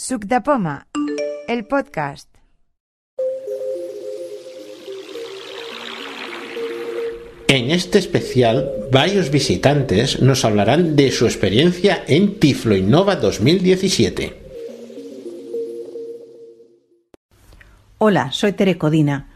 Suc 0.00 0.24
de 0.24 0.40
Poma, 0.40 0.86
el 1.46 1.66
podcast. 1.66 2.26
En 7.48 7.70
este 7.70 7.98
especial, 7.98 8.70
varios 8.90 9.30
visitantes 9.30 10.22
nos 10.22 10.46
hablarán 10.46 10.96
de 10.96 11.10
su 11.10 11.26
experiencia 11.26 12.02
en 12.08 12.40
Tiflo 12.40 12.74
Innova 12.74 13.16
2017. 13.16 14.40
Hola, 17.98 18.32
soy 18.32 18.52
Tere 18.52 18.78
Codina. 18.78 19.28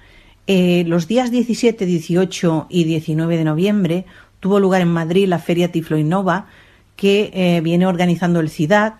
Eh, 0.46 0.84
los 0.86 1.06
días 1.06 1.30
17, 1.30 1.84
18 1.84 2.68
y 2.70 2.84
19 2.84 3.36
de 3.36 3.44
noviembre 3.44 4.06
tuvo 4.40 4.60
lugar 4.60 4.80
en 4.80 4.88
Madrid 4.88 5.28
la 5.28 5.40
Feria 5.40 5.70
Tiflo 5.70 5.98
Innova 5.98 6.46
que 6.96 7.30
eh, 7.34 7.60
viene 7.60 7.86
organizando 7.86 8.40
el 8.40 8.48
CIDAD 8.48 8.94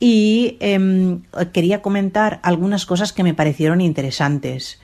y 0.00 0.56
em, 0.60 1.22
quería 1.52 1.82
comentar 1.82 2.40
algunas 2.42 2.86
cosas 2.86 3.12
que 3.12 3.22
me 3.22 3.34
parecieron 3.34 3.80
interesantes. 3.80 4.80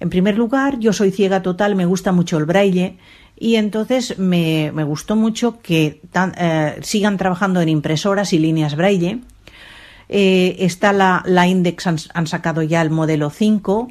En 0.00 0.10
primer 0.10 0.38
lugar, 0.38 0.78
yo 0.78 0.92
soy 0.92 1.10
ciega 1.10 1.42
total, 1.42 1.74
me 1.76 1.86
gusta 1.86 2.12
mucho 2.12 2.38
el 2.38 2.46
braille 2.46 2.96
y 3.38 3.56
entonces 3.56 4.18
me, 4.18 4.70
gustó 4.84 5.16
mucho 5.16 5.60
que 5.60 6.00
eh, 6.14 6.78
sigan 6.82 7.16
trabajando 7.16 7.60
en 7.60 7.68
impresoras 7.68 8.32
y 8.32 8.38
líneas 8.38 8.76
braille. 8.76 9.20
Eh, 10.08 10.56
está 10.60 10.92
la, 10.92 11.22
la 11.26 11.46
Index, 11.46 11.86
han, 11.86 12.26
sacado 12.26 12.62
ya 12.62 12.82
el 12.82 12.90
modelo 12.90 13.30
5 13.30 13.88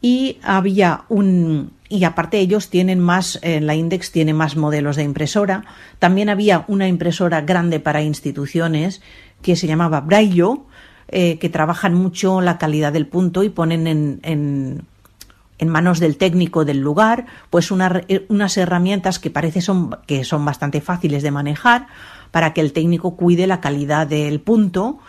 y 0.00 0.38
había 0.42 1.04
un, 1.08 1.72
y 1.88 2.04
aparte 2.04 2.38
ellos 2.38 2.68
tienen 2.68 3.00
más, 3.00 3.38
en 3.42 3.66
la 3.66 3.74
Index 3.74 4.12
tiene 4.12 4.34
más 4.34 4.56
modelos 4.56 4.96
de 4.96 5.04
impresora. 5.04 5.64
También 5.98 6.28
había 6.28 6.64
una 6.68 6.86
impresora 6.86 7.40
grande 7.40 7.80
para 7.80 8.02
instituciones 8.02 9.00
que 9.42 9.56
se 9.56 9.66
llamaba 9.66 10.00
Braille, 10.00 10.60
eh, 11.08 11.38
que 11.38 11.48
trabajan 11.48 11.94
mucho 11.94 12.40
la 12.40 12.58
calidad 12.58 12.92
del 12.92 13.06
punto 13.06 13.42
y 13.42 13.48
ponen 13.48 13.86
en, 13.86 14.20
en, 14.22 15.68
manos 15.68 16.00
del 16.00 16.16
técnico 16.16 16.64
del 16.64 16.78
lugar 16.78 17.26
pues 17.50 17.70
unas 17.70 18.56
herramientas 18.56 19.18
que 19.18 19.30
parece 19.30 19.60
son, 19.60 19.96
que 20.06 20.22
son 20.24 20.44
bastante 20.44 20.80
fáciles 20.80 21.22
de 21.22 21.30
manejar 21.30 21.88
para 22.30 22.52
que 22.52 22.60
el 22.60 22.72
técnico 22.72 23.16
cuide 23.16 23.46
la 23.46 23.60
calidad 23.60 24.06
del 24.06 24.40
punto 24.40 25.00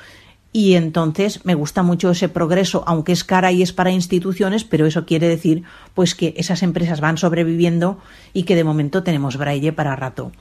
y 0.51 0.73
entonces 0.73 1.45
me 1.45 1.53
gusta 1.53 1.83
mucho 1.83 2.09
ese 2.09 2.27
progreso, 2.29 2.83
aunque 2.87 3.11
es 3.11 3.23
cara 3.23 3.51
y 3.51 3.61
es 3.61 3.71
para 3.71 3.91
instituciones, 3.91 4.63
pero 4.63 4.87
eso 4.87 5.05
quiere 5.05 5.27
decir 5.27 5.63
pues 5.93 6.15
que 6.15 6.33
esas 6.37 6.63
empresas 6.63 7.01
van 7.01 7.17
sobreviviendo 7.17 7.99
y 8.33 8.43
que 8.43 8.55
de 8.55 8.63
momento 8.63 9.03
tenemos 9.03 9.37
braille 9.37 9.73
para 9.73 9.95
rato. 9.95 10.31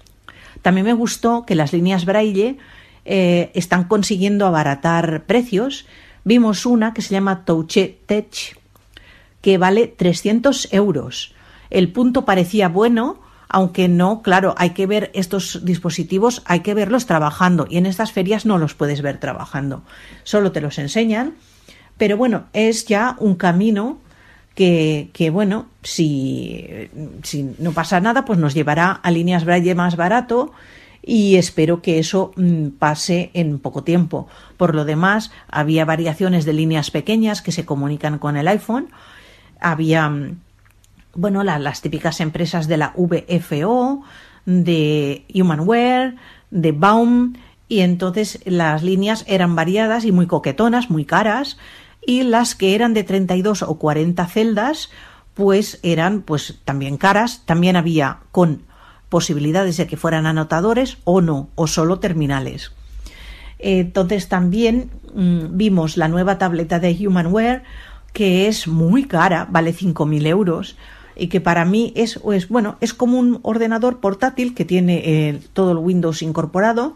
También 0.63 0.87
me 0.87 0.95
gustó 0.95 1.45
que 1.45 1.55
las 1.55 1.73
líneas 1.73 2.07
braille 2.07 2.59
eh, 3.11 3.51
están 3.55 3.85
consiguiendo 3.85 4.47
abaratar 4.47 5.25
precios. 5.25 5.87
Vimos 6.25 6.67
una 6.67 6.93
que 6.93 7.01
se 7.01 7.15
llama 7.15 7.47
Touche 7.47 7.99
Tech, 8.05 8.59
que 9.41 9.57
vale 9.57 9.87
300 9.87 10.69
euros. 10.73 11.35
El 11.71 11.91
punto 11.91 12.27
parecía 12.27 12.69
bueno, 12.69 13.19
aunque 13.49 13.89
no, 13.89 14.21
claro, 14.21 14.55
hay 14.59 14.71
que 14.71 14.87
ver 14.87 15.11
estos 15.15 15.65
dispositivos, 15.65 16.43
hay 16.45 16.61
que 16.61 16.75
verlos 16.75 17.07
trabajando 17.07 17.67
y 17.71 17.79
en 17.79 17.87
estas 17.87 18.13
ferias 18.13 18.45
no 18.45 18.59
los 18.59 18.75
puedes 18.75 19.01
ver 19.01 19.19
trabajando, 19.19 19.83
solo 20.23 20.53
te 20.53 20.61
los 20.61 20.79
enseñan, 20.79 21.35
pero 21.97 22.19
bueno, 22.19 22.45
es 22.53 22.85
ya 22.85 23.17
un 23.21 23.37
camino 23.37 23.99
que, 24.55 25.09
que 25.15 25.31
bueno, 25.31 25.67
si, 25.83 26.91
si, 27.23 27.55
no 27.59 27.73
pasa 27.73 28.01
nada, 28.01 28.27
pues 28.27 28.39
nos 28.39 28.53
llevará 28.53 28.93
a 28.93 29.11
líneas 29.11 29.47
Braille 29.47 29.75
más 29.75 29.97
barato 29.97 30.53
y 31.03 31.37
espero 31.37 31.83
que 31.83 31.99
eso 31.99 32.33
mm, 32.37 32.69
pase 32.79 33.31
en 33.35 33.59
poco 33.59 33.85
tiempo. 33.85 34.29
Por 34.57 34.75
lo 34.75 34.85
demás, 34.85 35.31
había 35.49 35.85
variaciones 35.85 36.45
de 36.45 36.53
líneas 36.53 36.91
pequeñas 36.91 37.43
que 37.43 37.53
se 37.53 37.65
comunican 37.65 38.19
con 38.19 38.37
el 38.37 38.49
iPhone, 38.49 38.89
había 39.61 40.09
mm, 40.09 40.39
bueno, 41.15 41.43
las 41.43 41.81
típicas 41.81 42.21
empresas 42.21 42.69
de 42.69 42.77
la 42.77 42.93
VFO, 42.97 44.03
de 44.47 45.25
Humanware, 45.35 46.15
de 46.51 46.73
Baum, 46.73 47.35
y 47.69 47.81
entonces 47.81 48.41
las 48.45 48.83
líneas 48.83 49.25
eran 49.27 49.57
variadas 49.57 50.05
y 50.05 50.13
muy 50.13 50.27
coquetonas, 50.27 50.91
muy 50.91 51.05
caras, 51.05 51.59
y 52.07 52.23
las 52.23 52.55
que 52.55 52.75
eran 52.75 52.95
de 52.95 53.05
32 53.05 53.63
o 53.63 53.79
40 53.79 54.27
celdas, 54.27 54.91
pues 55.35 55.81
eran 55.83 56.23
pues 56.23 56.61
también 56.65 56.97
caras, 56.97 57.43
también 57.45 57.77
había 57.77 58.21
con 58.31 58.63
posibilidades 59.09 59.77
de 59.77 59.87
que 59.87 59.97
fueran 59.97 60.27
anotadores 60.27 60.99
o 61.05 61.21
no, 61.21 61.49
o 61.55 61.67
solo 61.67 61.99
terminales. 61.99 62.73
Entonces 63.59 64.29
también 64.29 64.91
mm, 65.15 65.57
vimos 65.57 65.97
la 65.97 66.09
nueva 66.09 66.39
tableta 66.39 66.79
de 66.79 66.97
Humanware, 67.07 67.63
que 68.13 68.49
es 68.49 68.69
muy 68.69 69.05
cara, 69.05 69.47
vale 69.51 69.75
5.000 69.75 70.27
euros, 70.27 70.77
y 71.17 71.29
que 71.29 71.41
para 71.41 71.65
mí 71.65 71.93
es, 71.97 72.21
pues, 72.21 72.49
bueno, 72.49 72.77
es 72.81 72.95
como 72.95 73.19
un 73.19 73.41
ordenador 73.43 73.99
portátil 73.99 74.55
que 74.55 74.65
tiene 74.65 75.03
eh, 75.05 75.41
todo 75.53 75.73
el 75.73 75.79
Windows 75.79 76.23
incorporado, 76.23 76.95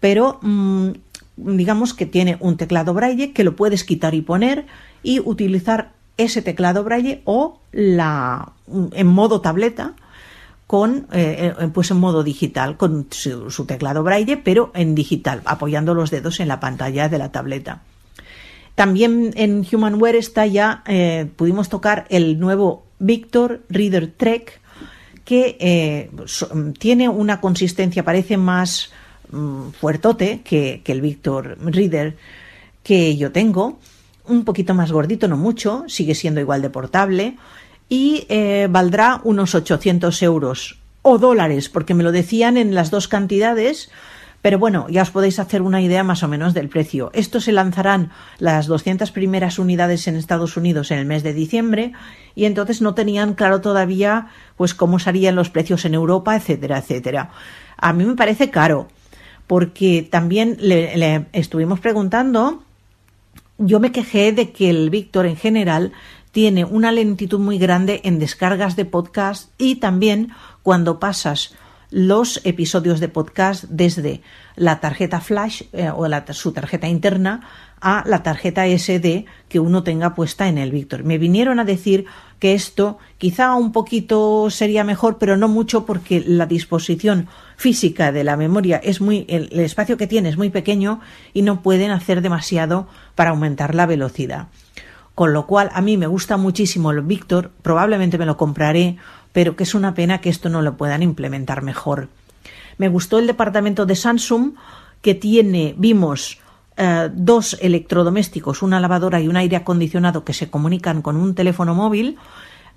pero 0.00 0.40
mm, 0.42 0.90
digamos 1.36 1.94
que 1.94 2.06
tiene 2.06 2.36
un 2.40 2.56
teclado 2.56 2.92
braille 2.92 3.32
que 3.32 3.44
lo 3.44 3.54
puedes 3.54 3.84
quitar 3.84 4.14
y 4.14 4.22
poner 4.22 4.66
y 5.02 5.20
utilizar 5.20 5.92
ese 6.16 6.42
teclado 6.42 6.84
braille 6.84 7.22
o 7.24 7.60
la 7.72 8.52
en 8.92 9.06
modo 9.06 9.40
tableta 9.40 9.94
con 10.72 11.06
eh, 11.12 11.52
eh, 11.60 11.68
pues 11.68 11.90
en 11.90 11.98
modo 11.98 12.22
digital 12.22 12.78
con 12.78 13.08
su, 13.10 13.66
teclado 13.66 14.02
braille 14.02 14.38
pero 14.38 14.70
en 14.74 14.94
digital 14.94 15.42
apoyando 15.44 15.92
los 15.92 16.10
dedos 16.10 16.40
en 16.40 16.48
la 16.48 16.60
pantalla 16.60 17.10
de 17.10 17.18
la 17.18 17.30
tableta. 17.30 17.82
También 18.74 19.34
en 19.36 19.66
Humanware 19.70 20.16
está 20.16 20.46
ya 20.46 20.82
pudimos 21.36 21.68
tocar 21.68 22.06
el 22.08 22.40
nuevo 22.40 22.86
Victor 22.98 23.60
Reader 23.68 24.14
Trek, 24.16 24.62
que 25.26 25.58
eh, 25.60 26.10
tiene 26.78 27.10
una 27.10 27.42
consistencia, 27.42 28.02
parece 28.02 28.38
más 28.38 28.92
mm, 29.30 29.72
fuertote 29.78 30.40
que, 30.42 30.80
el 30.86 31.02
Victor 31.02 31.58
Reader 31.60 32.16
que 32.82 33.14
yo 33.18 33.30
tengo, 33.30 33.78
un 34.26 34.46
poquito 34.46 34.72
más 34.72 34.90
gordito, 34.90 35.28
no 35.28 35.36
mucho, 35.36 35.84
sigue 35.86 36.14
siendo 36.14 36.40
igual 36.40 36.62
de 36.62 36.70
portable 36.70 37.36
y 37.92 38.24
eh, 38.30 38.68
valdrá 38.70 39.20
unos 39.22 39.54
800 39.54 40.22
euros 40.22 40.78
o 41.02 41.18
dólares, 41.18 41.68
porque 41.68 41.92
me 41.92 42.02
lo 42.02 42.10
decían 42.10 42.56
en 42.56 42.74
las 42.74 42.90
dos 42.90 43.06
cantidades 43.06 43.90
pero 44.40 44.58
bueno, 44.58 44.86
ya 44.88 45.02
os 45.02 45.10
podéis 45.10 45.38
hacer 45.38 45.60
una 45.62 45.82
idea 45.82 46.02
más 46.02 46.24
o 46.24 46.28
menos 46.28 46.52
del 46.52 46.68
precio. 46.68 47.10
Estos 47.14 47.44
se 47.44 47.52
lanzarán 47.52 48.10
las 48.38 48.66
200 48.66 49.12
primeras 49.12 49.60
unidades 49.60 50.08
en 50.08 50.16
Estados 50.16 50.56
Unidos 50.56 50.90
en 50.90 50.98
el 50.98 51.04
mes 51.04 51.22
de 51.22 51.32
diciembre 51.32 51.92
y 52.34 52.46
entonces 52.46 52.80
no 52.80 52.94
tenían 52.94 53.34
claro 53.34 53.60
todavía 53.60 54.28
pues 54.56 54.74
cómo 54.74 54.98
serían 54.98 55.36
los 55.36 55.50
precios 55.50 55.84
en 55.84 55.94
Europa, 55.94 56.34
etcétera, 56.34 56.78
etcétera. 56.78 57.30
A 57.76 57.92
mí 57.92 58.04
me 58.04 58.16
parece 58.16 58.50
caro 58.50 58.88
porque 59.46 60.08
también 60.10 60.56
le 60.58 61.26
estuvimos 61.32 61.78
preguntando, 61.78 62.64
yo 63.58 63.78
me 63.80 63.92
quejé 63.92 64.32
de 64.32 64.50
que 64.50 64.70
el 64.70 64.90
Víctor 64.90 65.26
en 65.26 65.36
general 65.36 65.92
tiene 66.32 66.64
una 66.64 66.90
lentitud 66.90 67.38
muy 67.38 67.58
grande 67.58 68.00
en 68.04 68.18
descargas 68.18 68.74
de 68.74 68.86
podcast 68.86 69.52
y 69.58 69.76
también 69.76 70.32
cuando 70.62 70.98
pasas 70.98 71.54
los 71.90 72.40
episodios 72.44 73.00
de 73.00 73.08
podcast 73.08 73.64
desde 73.64 74.22
la 74.56 74.80
tarjeta 74.80 75.20
flash 75.20 75.64
eh, 75.74 75.90
o 75.90 76.06
su 76.32 76.52
tarjeta 76.52 76.88
interna 76.88 77.42
a 77.82 78.02
la 78.06 78.22
tarjeta 78.22 78.66
SD 78.66 79.26
que 79.48 79.60
uno 79.60 79.82
tenga 79.82 80.14
puesta 80.14 80.48
en 80.48 80.56
el 80.56 80.70
Víctor. 80.70 81.04
Me 81.04 81.18
vinieron 81.18 81.60
a 81.60 81.64
decir 81.64 82.06
que 82.38 82.54
esto 82.54 82.96
quizá 83.18 83.54
un 83.54 83.72
poquito 83.72 84.48
sería 84.48 84.84
mejor, 84.84 85.18
pero 85.18 85.36
no 85.36 85.48
mucho 85.48 85.84
porque 85.84 86.24
la 86.26 86.46
disposición 86.46 87.28
física 87.56 88.10
de 88.10 88.24
la 88.24 88.38
memoria 88.38 88.78
es 88.82 89.02
muy 89.02 89.26
el, 89.28 89.50
el 89.52 89.60
espacio 89.60 89.98
que 89.98 90.06
tiene 90.06 90.30
es 90.30 90.38
muy 90.38 90.48
pequeño 90.48 91.00
y 91.34 91.42
no 91.42 91.60
pueden 91.60 91.90
hacer 91.90 92.22
demasiado 92.22 92.88
para 93.14 93.30
aumentar 93.30 93.74
la 93.74 93.84
velocidad. 93.84 94.48
Con 95.14 95.32
lo 95.32 95.46
cual 95.46 95.70
a 95.74 95.80
mí 95.80 95.96
me 95.96 96.06
gusta 96.06 96.36
muchísimo 96.36 96.90
el 96.90 97.02
Víctor, 97.02 97.50
probablemente 97.62 98.18
me 98.18 98.26
lo 98.26 98.36
compraré 98.36 98.98
pero 99.32 99.56
que 99.56 99.64
es 99.64 99.74
una 99.74 99.94
pena 99.94 100.20
que 100.20 100.28
esto 100.28 100.48
no 100.48 100.62
lo 100.62 100.76
puedan 100.76 101.02
implementar 101.02 101.62
mejor. 101.62 102.08
Me 102.78 102.88
gustó 102.88 103.18
el 103.18 103.26
departamento 103.26 103.86
de 103.86 103.96
Samsung 103.96 104.52
que 105.00 105.14
tiene, 105.14 105.74
vimos 105.76 106.38
eh, 106.76 107.10
dos 107.12 107.56
electrodomésticos, 107.60 108.62
una 108.62 108.80
lavadora 108.80 109.20
y 109.20 109.28
un 109.28 109.36
aire 109.36 109.56
acondicionado 109.56 110.24
que 110.24 110.32
se 110.32 110.50
comunican 110.50 111.02
con 111.02 111.16
un 111.16 111.34
teléfono 111.34 111.74
móvil, 111.74 112.18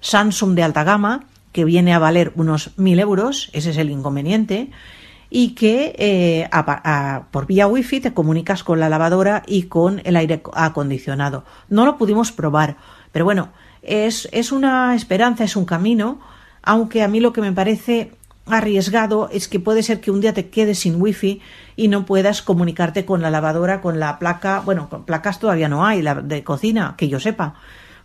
Samsung 0.02 0.56
de 0.56 0.64
alta 0.64 0.84
gama, 0.84 1.26
que 1.52 1.66
viene 1.66 1.94
a 1.94 2.00
valer 2.00 2.34
unos 2.36 2.72
mil 2.78 3.00
euros, 3.00 3.50
ese 3.54 3.72
es 3.72 3.78
el 3.78 3.90
inconveniente, 3.90 4.72
y 5.30 5.56
que 5.56 5.96
eh, 5.98 6.50
por 7.32 7.48
vía 7.48 7.68
wifi 7.68 8.00
te 8.00 8.14
comunicas 8.14 8.64
con 8.64 8.80
la 8.80 8.90
lavadora 8.90 9.44
y 9.46 9.64
con 9.64 10.02
el 10.06 10.16
aire 10.16 10.42
acondicionado. 10.54 11.44
No 11.70 11.86
lo 11.86 11.98
pudimos 11.98 12.32
probar, 12.32 12.78
pero 13.12 13.26
bueno, 13.26 13.50
es, 13.82 14.28
es 14.32 14.52
una 14.52 14.96
esperanza, 14.96 15.44
es 15.44 15.56
un 15.56 15.66
camino 15.66 16.20
aunque 16.66 17.04
a 17.04 17.08
mí 17.08 17.20
lo 17.20 17.32
que 17.32 17.42
me 17.42 17.54
parece 17.54 18.12
arriesgado 18.48 19.30
es 19.32 19.48
que 19.48 19.60
puede 19.60 19.84
ser 19.84 20.02
que 20.02 20.12
un 20.12 20.20
día 20.20 20.34
te 20.34 20.50
quedes 20.50 20.80
sin 20.80 21.02
wifi 21.02 21.42
y 21.76 21.88
no 21.88 22.06
puedas 22.06 22.42
comunicarte 22.42 23.06
con 23.06 23.22
la 23.22 23.30
lavadora, 23.30 23.82
con 23.82 24.00
la 24.00 24.20
placa, 24.20 24.62
bueno, 24.66 24.90
con 24.90 25.06
placas 25.06 25.40
todavía 25.40 25.70
no 25.70 25.86
hay, 25.86 26.02
la 26.02 26.16
de 26.16 26.44
cocina, 26.44 26.96
que 26.98 27.08
yo 27.08 27.20
sepa, 27.20 27.56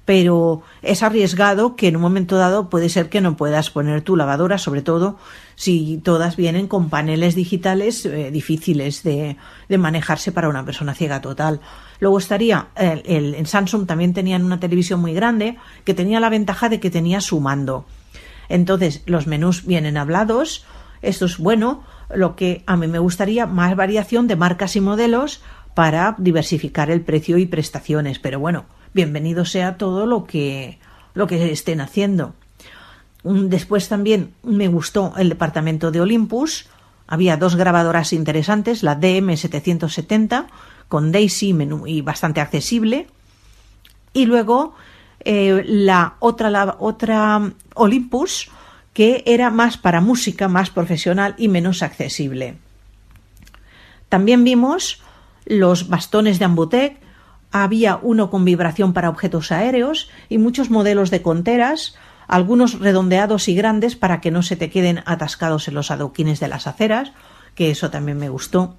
pero 0.05 0.63
es 0.83 1.03
arriesgado 1.03 1.77
que 1.77 1.89
en 1.89 1.97
un 1.97 2.03
momento 2.03 2.37
dado 2.37 2.71
puede 2.71 2.89
ser 2.89 3.09
que 3.09 3.21
no 3.21 3.37
puedas 3.37 3.71
poner 3.71 4.03
tu 4.03 4.17
lavadora, 4.17 4.59
sobre 4.59 4.83
todo 4.83 5.19
si 5.61 6.01
todas 6.03 6.37
vienen 6.37 6.69
con 6.69 6.89
paneles 6.89 7.35
digitales 7.35 8.07
eh, 8.07 8.31
difíciles 8.31 9.03
de, 9.03 9.37
manejarse 9.69 10.33
para 10.33 10.49
una 10.49 10.65
persona 10.65 10.95
ciega 10.95 11.21
total. 11.21 11.61
Luego 11.99 12.17
estaría, 12.17 12.69
el, 12.77 13.03
el, 13.05 13.35
en 13.35 13.45
Samsung 13.45 13.87
también 13.87 14.15
tenían 14.15 14.43
una 14.43 14.59
televisión 14.59 15.03
muy 15.03 15.13
grande 15.13 15.59
que 15.85 15.93
tenía 15.93 16.19
la 16.19 16.31
ventaja 16.31 16.71
de 16.71 16.81
que 16.81 16.89
tenía 16.89 17.21
su 17.21 17.41
mando. 17.41 17.85
Entonces, 18.49 19.03
los 19.05 19.27
menús 19.27 19.67
vienen 19.67 19.99
hablados, 19.99 20.65
esto 21.03 21.27
es 21.27 21.37
bueno, 21.37 21.85
lo 22.09 22.37
que 22.37 22.65
a 22.67 22.79
mí 22.79 22.87
me 22.87 22.99
gustaría 22.99 23.45
más 23.45 23.77
variación 23.77 24.29
de 24.29 24.37
marcas 24.37 24.77
y 24.77 24.81
modelos 24.81 25.43
para 25.75 26.15
diversificar 26.17 26.91
el 26.91 27.03
precio 27.03 27.37
y 27.37 27.45
prestaciones, 27.45 28.19
pero 28.19 28.41
bueno, 28.41 28.65
bienvenido 28.95 29.45
sea 29.45 29.77
todo 29.77 30.07
lo 30.07 30.25
que 30.25 30.79
lo 31.13 31.27
que 31.27 31.53
estén 31.53 31.83
haciendo. 31.83 32.35
Después 33.23 33.89
también 33.89 34.33
me 34.43 34.69
gustó 34.69 35.13
el 35.17 35.29
departamento 35.29 35.91
de 35.91 36.01
Olympus. 36.01 36.67
Había 37.07 37.37
dos 37.37 37.57
grabadoras 37.57 38.13
interesantes, 38.13 38.83
la 38.83 38.99
DM770 38.99 40.47
con 40.89 41.13
Daisy 41.13 41.53
menú 41.53 41.87
y 41.87 42.01
bastante 42.01 42.41
accesible. 42.41 43.09
Y 44.13 44.27
luego 44.27 44.75
eh, 45.21 45.63
la 45.67 46.17
otra, 46.19 46.51
la 46.51 46.77
otra 46.79 47.53
Olympus 47.75 48.51
que 48.93 49.23
era 49.27 49.51
más 49.51 49.77
para 49.77 50.01
música, 50.01 50.49
más 50.49 50.71
profesional 50.71 51.35
y 51.39 51.49
menos 51.49 51.83
accesible. 51.83 52.57
También 54.09 54.43
vimos 54.43 55.01
los 55.45 55.89
bastones 55.89 56.39
de 56.39 56.45
Ambutec, 56.45 56.99
había 57.53 57.99
uno 58.03 58.31
con 58.31 58.45
vibración 58.45 58.93
para 58.93 59.09
objetos 59.09 59.53
aéreos 59.53 60.11
y 60.29 60.39
muchos 60.39 60.71
modelos 60.71 61.11
de 61.11 61.23
conteras, 61.23 61.95
algunos 62.31 62.79
redondeados 62.79 63.49
y 63.49 63.55
grandes 63.57 63.97
para 63.97 64.21
que 64.21 64.31
no 64.31 64.43
se 64.43 64.55
te 64.55 64.71
queden 64.71 65.03
atascados 65.05 65.67
en 65.67 65.75
los 65.75 65.91
adoquines 65.91 66.39
de 66.39 66.47
las 66.47 66.69
aceras, 66.69 67.11
que 67.57 67.73
eso 67.73 67.91
también 67.91 68.19
me 68.19 68.29
gustó. 68.29 68.77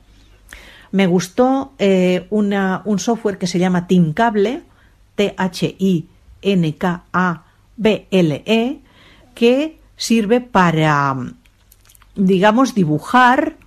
Me 0.92 1.06
gustó 1.06 1.74
eh, 1.78 2.28
un 2.30 3.00
software 3.00 3.38
que 3.38 3.48
se 3.48 3.60
llama 3.60 3.88
Tincable, 3.88 4.64
T-H-I-N-K-A-B-L-E, 5.16 6.00
que 9.36 9.80
sirve 9.98 10.40
para, 10.40 11.18
digamos, 12.16 12.74
dibujar 12.74 13.58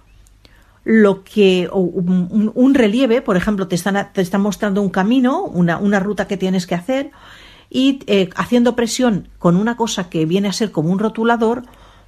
lo 0.85 1.25
que 1.25 1.69
un, 1.71 2.51
un, 2.55 2.75
relieve, 2.75 3.21
por 3.21 3.37
ejemplo, 3.37 3.69
te 3.69 3.75
están, 3.75 4.13
te 4.15 4.39
mostrando 4.39 4.81
un 4.81 4.89
camino, 4.89 5.43
una, 5.43 5.77
una, 5.77 6.01
ruta 6.01 6.27
que 6.27 6.39
tienes 6.39 6.67
que 6.67 6.75
hacer, 6.75 7.11
y 7.75 7.99
eh, 8.07 8.31
haciendo 8.37 8.77
presión 8.77 9.29
con 9.41 9.57
una 9.57 9.77
cosa 9.77 10.09
que 10.09 10.27
viene 10.27 10.47
a 10.47 10.53
ser 10.53 10.71
como 10.71 10.91
un 10.91 11.01
rotulador, 11.01 11.65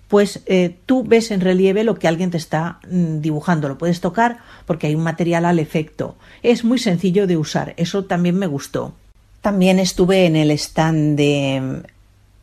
pues 0.06 0.44
eh, 0.46 0.76
tú 0.86 1.02
ves 1.02 1.32
en 1.32 1.40
relieve 1.40 1.82
lo 1.82 1.96
que 1.96 2.06
alguien 2.06 2.30
te 2.30 2.36
está 2.36 2.78
mm, 2.88 3.18
dibujando. 3.18 3.68
Lo 3.68 3.76
puedes 3.76 4.00
tocar 4.00 4.38
porque 4.64 4.86
hay 4.86 4.94
un 4.94 5.02
material 5.02 5.44
al 5.44 5.58
efecto. 5.58 6.14
Es 6.44 6.64
muy 6.64 6.78
sencillo 6.78 7.26
de 7.26 7.36
usar. 7.36 7.74
Eso 7.78 8.04
también 8.04 8.38
me 8.38 8.46
gustó. 8.46 8.94
También 9.40 9.80
estuve 9.80 10.26
en 10.26 10.36
el 10.36 10.52
stand 10.52 11.16
de 11.16 11.60
mm, 11.60 11.86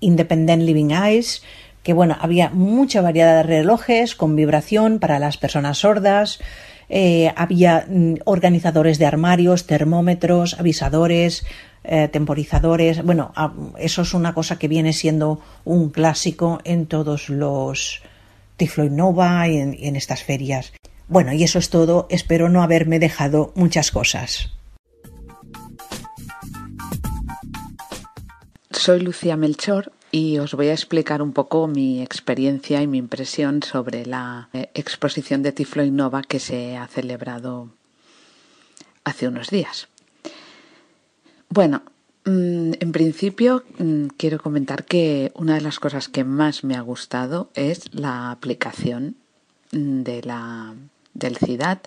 Independent 0.02 0.64
Living 0.64 0.92
Eyes, 0.92 1.44
que 1.82 1.94
bueno, 1.94 2.18
había 2.20 2.50
mucha 2.50 3.02
variedad 3.02 3.38
de 3.38 3.44
relojes 3.44 4.16
con 4.16 4.36
vibración 4.36 5.00
para 5.00 5.18
las 5.20 5.38
personas 5.38 5.78
sordas, 5.78 6.42
eh, 6.90 7.32
había 7.38 7.86
mm, 7.88 8.16
organizadores 8.26 9.00
de 9.00 9.06
armarios, 9.06 9.66
termómetros, 9.66 10.60
avisadores, 10.60 11.46
eh, 11.84 12.08
temporizadores. 12.08 13.04
Bueno, 13.04 13.34
eso 13.78 14.02
es 14.04 14.14
una 14.14 14.34
cosa 14.34 14.58
que 14.58 14.68
viene 14.68 14.94
siendo 14.94 15.40
un 15.66 15.90
clásico 15.90 16.60
en 16.64 16.86
todos 16.86 17.30
los 17.30 18.02
Tiflo 18.58 18.86
Innova 18.86 19.48
y 19.48 19.58
en, 19.58 19.76
en 19.80 19.96
estas 19.96 20.24
ferias. 20.24 20.74
Bueno, 21.08 21.34
y 21.34 21.44
eso 21.44 21.60
es 21.60 21.70
todo. 21.70 22.08
Espero 22.10 22.50
no 22.50 22.64
haberme 22.64 23.00
dejado 23.00 23.52
muchas 23.56 23.92
cosas. 23.92 24.52
Soy 28.72 29.00
Lucía 29.00 29.38
Melchor 29.38 29.94
y 30.12 30.40
os 30.40 30.54
voy 30.54 30.68
a 30.68 30.74
explicar 30.74 31.22
un 31.22 31.34
poco 31.34 31.68
mi 31.68 32.02
experiencia 32.02 32.82
y 32.82 32.88
mi 32.88 32.98
impresión 32.98 33.64
sobre 33.64 34.06
la 34.06 34.50
eh, 34.54 34.70
exposición 34.74 35.42
de 35.42 35.52
Tiflo 35.52 35.84
Innova 35.84 36.22
que 36.22 36.40
se 36.40 36.78
ha 36.78 36.88
celebrado 36.88 37.70
hace 39.04 39.28
unos 39.28 39.50
días. 39.50 39.88
Bueno, 41.56 41.84
mm, 42.26 42.72
en 42.80 42.92
principio 42.92 43.64
mm, 43.78 44.08
quiero 44.18 44.40
comentar 44.40 44.86
que 44.86 45.32
una 45.36 45.54
de 45.54 45.62
las 45.62 45.80
cosas 45.80 46.10
que 46.10 46.24
más 46.24 46.64
me 46.64 46.76
ha 46.76 46.82
gustado 46.82 47.52
es 47.54 47.94
la 47.94 48.32
aplicación 48.32 49.16
mm, 49.72 50.02
de 50.02 50.24
la, 50.24 50.74
del 51.14 51.38
CIDAD 51.38 51.78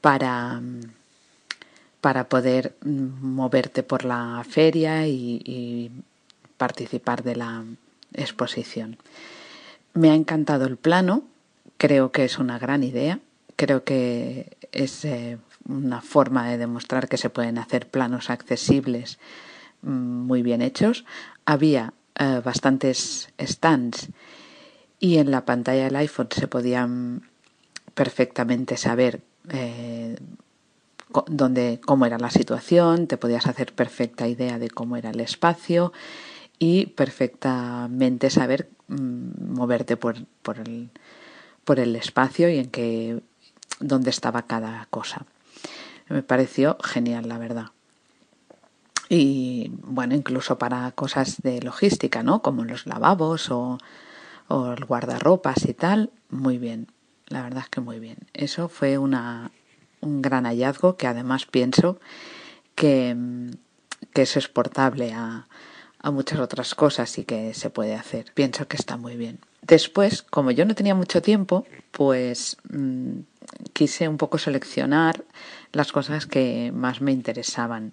para, 0.00 0.62
para 2.00 2.30
poder 2.30 2.74
moverte 2.80 3.82
por 3.82 4.06
la 4.06 4.42
feria 4.48 5.06
y, 5.06 5.42
y 5.44 5.90
participar 6.56 7.22
de 7.22 7.36
la 7.36 7.64
exposición. 8.14 8.96
Me 9.92 10.08
ha 10.08 10.14
encantado 10.14 10.64
el 10.64 10.78
plano, 10.78 11.22
creo 11.76 12.12
que 12.12 12.24
es 12.24 12.38
una 12.38 12.58
gran 12.58 12.82
idea, 12.82 13.20
creo 13.56 13.84
que 13.84 14.56
es 14.72 15.04
eh, 15.04 15.36
una 15.68 16.00
forma 16.00 16.48
de 16.48 16.58
demostrar 16.58 17.08
que 17.08 17.16
se 17.16 17.30
pueden 17.30 17.58
hacer 17.58 17.88
planos 17.88 18.30
accesibles 18.30 19.18
mm, 19.82 19.90
muy 19.90 20.42
bien 20.42 20.62
hechos. 20.62 21.04
Había 21.44 21.92
eh, 22.18 22.40
bastantes 22.44 23.30
stands 23.40 24.08
y 24.98 25.18
en 25.18 25.30
la 25.30 25.44
pantalla 25.44 25.84
del 25.84 25.96
iPhone 25.96 26.28
se 26.30 26.48
podían 26.48 27.28
perfectamente 27.94 28.76
saber 28.76 29.22
eh, 29.50 30.16
dónde, 31.26 31.80
cómo 31.84 32.06
era 32.06 32.18
la 32.18 32.30
situación, 32.30 33.06
te 33.06 33.16
podías 33.16 33.46
hacer 33.46 33.74
perfecta 33.74 34.28
idea 34.28 34.58
de 34.58 34.70
cómo 34.70 34.96
era 34.96 35.10
el 35.10 35.20
espacio 35.20 35.92
y 36.58 36.86
perfectamente 36.86 38.30
saber 38.30 38.68
mm, 38.88 39.52
moverte 39.54 39.96
por, 39.96 40.16
por, 40.42 40.58
el, 40.58 40.90
por 41.64 41.80
el 41.80 41.96
espacio 41.96 42.48
y 42.48 42.58
en 42.58 42.70
qué 42.70 43.20
dónde 43.80 44.10
estaba 44.10 44.42
cada 44.42 44.86
cosa. 44.90 45.26
Me 46.08 46.22
pareció 46.22 46.76
genial, 46.82 47.28
la 47.28 47.38
verdad. 47.38 47.66
Y 49.08 49.70
bueno, 49.82 50.14
incluso 50.14 50.58
para 50.58 50.90
cosas 50.92 51.42
de 51.42 51.60
logística, 51.62 52.22
¿no? 52.22 52.42
Como 52.42 52.64
los 52.64 52.86
lavabos 52.86 53.50
o, 53.50 53.78
el 54.48 54.84
guardarropas 54.84 55.64
y 55.66 55.74
tal, 55.74 56.10
muy 56.28 56.58
bien. 56.58 56.88
La 57.26 57.42
verdad 57.42 57.64
es 57.64 57.68
que 57.68 57.80
muy 57.80 57.98
bien. 57.98 58.18
Eso 58.32 58.68
fue 58.68 58.98
una, 58.98 59.50
un 60.00 60.22
gran 60.22 60.44
hallazgo 60.44 60.96
que 60.96 61.06
además 61.06 61.46
pienso 61.46 61.98
que, 62.74 63.16
que 64.12 64.22
es 64.22 64.36
exportable 64.36 65.12
a, 65.12 65.46
a 66.06 66.12
muchas 66.12 66.38
otras 66.38 66.76
cosas 66.76 67.18
y 67.18 67.24
que 67.24 67.52
se 67.52 67.68
puede 67.68 67.96
hacer. 67.96 68.26
Pienso 68.32 68.68
que 68.68 68.76
está 68.76 68.96
muy 68.96 69.16
bien. 69.16 69.40
Después, 69.62 70.22
como 70.22 70.52
yo 70.52 70.64
no 70.64 70.76
tenía 70.76 70.94
mucho 70.94 71.20
tiempo, 71.20 71.66
pues 71.90 72.58
mmm, 72.70 73.22
quise 73.72 74.06
un 74.06 74.16
poco 74.16 74.38
seleccionar 74.38 75.24
las 75.72 75.90
cosas 75.90 76.26
que 76.26 76.70
más 76.72 77.00
me 77.00 77.10
interesaban. 77.10 77.92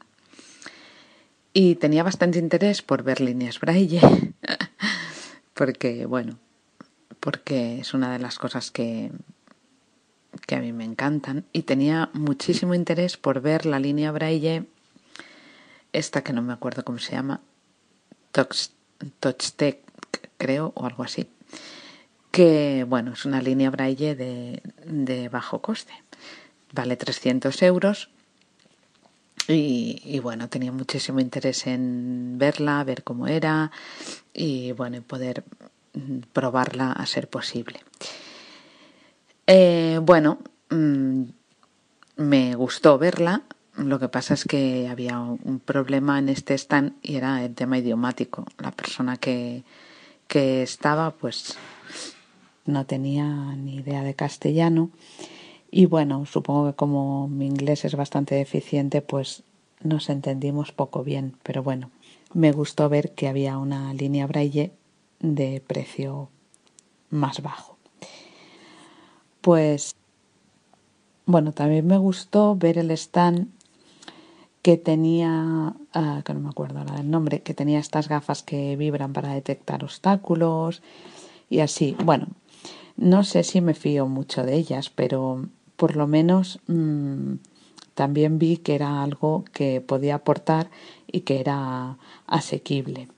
Y 1.53 1.73
tenía 1.75 2.03
bastante 2.03 2.37
interés 2.37 2.83
por 2.83 3.01
ver 3.01 3.19
líneas 3.19 3.59
braille, 3.59 3.99
porque, 5.55 6.05
bueno, 6.05 6.37
porque 7.19 7.79
es 7.79 7.95
una 7.95 8.13
de 8.13 8.19
las 8.19 8.37
cosas 8.37 8.69
que, 8.69 9.11
que 10.45 10.53
a 10.53 10.59
mí 10.59 10.71
me 10.71 10.85
encantan. 10.85 11.45
Y 11.51 11.63
tenía 11.63 12.11
muchísimo 12.13 12.75
interés 12.75 13.17
por 13.17 13.41
ver 13.41 13.65
la 13.65 13.79
línea 13.79 14.11
braille, 14.11 14.67
esta 15.93 16.23
que 16.23 16.33
no 16.33 16.43
me 16.43 16.53
acuerdo 16.53 16.83
cómo 16.83 16.99
se 16.99 17.13
llama, 17.13 17.41
TouchTech, 18.33 19.79
creo, 20.37 20.73
o 20.75 20.85
algo 20.85 21.03
así, 21.03 21.27
que 22.31 22.85
bueno, 22.87 23.13
es 23.13 23.23
una 23.25 23.41
línea 23.41 23.69
braille 23.69 24.15
de, 24.15 24.61
de 24.85 25.29
bajo 25.29 25.61
coste. 25.61 25.93
Vale 26.73 26.97
300 26.97 27.61
euros 27.61 28.09
y, 29.47 30.19
bueno, 30.19 30.47
tenía 30.47 30.71
muchísimo 30.71 31.19
interés 31.19 31.67
en 31.67 32.37
verla, 32.37 32.83
ver 32.83 33.03
cómo 33.03 33.27
era 33.27 33.71
y 34.33 34.71
bueno, 34.71 35.01
poder 35.01 35.43
probarla 36.31 36.93
a 36.93 37.05
ser 37.05 37.29
posible. 37.29 37.81
Eh, 39.45 39.99
bueno, 40.01 40.39
mmm, 40.69 41.23
me 42.15 42.55
gustó 42.55 42.97
verla, 42.97 43.43
lo 43.75 43.99
que 43.99 44.09
pasa 44.09 44.33
es 44.33 44.45
que 44.45 44.87
había 44.87 45.19
un 45.19 45.59
problema 45.63 46.19
en 46.19 46.29
este 46.29 46.53
stand 46.53 46.93
y 47.01 47.15
era 47.15 47.43
el 47.43 47.55
tema 47.55 47.77
idiomático. 47.77 48.45
La 48.59 48.71
persona 48.71 49.17
que, 49.17 49.63
que 50.27 50.61
estaba, 50.61 51.11
pues 51.11 51.57
no 52.65 52.85
tenía 52.85 53.25
ni 53.55 53.75
idea 53.75 54.03
de 54.03 54.13
castellano 54.13 54.91
y 55.75 55.87
bueno, 55.87 56.27
supongo 56.27 56.67
que 56.67 56.75
como 56.75 57.27
mi 57.27 57.47
inglés 57.47 57.83
es 57.83 57.95
bastante 57.95 58.35
deficiente, 58.35 59.01
pues 59.01 59.41
nos 59.81 60.09
entendimos 60.09 60.71
poco 60.71 61.03
bien, 61.03 61.35
pero 61.41 61.63
bueno, 61.63 61.89
me 62.31 62.51
gustó 62.51 62.89
ver 62.89 63.15
que 63.15 63.27
había 63.27 63.57
una 63.57 63.91
línea 63.95 64.27
braille 64.27 64.71
de 65.19 65.63
precio 65.65 66.29
más 67.09 67.41
bajo. 67.41 67.79
Pues 69.41 69.95
bueno, 71.25 71.53
también 71.53 71.87
me 71.87 71.97
gustó 71.97 72.55
ver 72.55 72.77
el 72.77 72.91
stand 72.91 73.47
que 74.63 74.77
tenía, 74.77 75.75
ah, 75.93 76.21
que 76.25 76.33
no 76.33 76.39
me 76.39 76.49
acuerdo 76.49 76.79
ahora 76.79 76.95
del 76.95 77.11
nombre, 77.11 77.41
que 77.41 77.53
tenía 77.53 77.79
estas 77.79 78.07
gafas 78.07 78.43
que 78.43 78.77
vibran 78.77 79.11
para 79.11 79.33
detectar 79.33 79.83
obstáculos 79.83 80.81
y 81.49 81.59
así. 81.59 81.95
Bueno, 82.03 82.27
no 82.95 83.25
sé 83.25 83.43
si 83.43 83.59
me 83.59 83.73
fío 83.73 84.07
mucho 84.07 84.43
de 84.43 84.55
ellas, 84.55 84.89
pero 84.89 85.45
por 85.75 85.97
lo 85.97 86.07
menos 86.07 86.59
mm, 86.67 87.33
también 87.93 88.39
vi 88.39 88.55
que 88.55 88.75
era 88.75 89.03
algo 89.03 89.43
que 89.51 89.81
podía 89.81 90.15
aportar 90.15 90.69
y 91.11 91.21
que 91.21 91.41
era 91.41 91.97
asequible. 92.25 93.09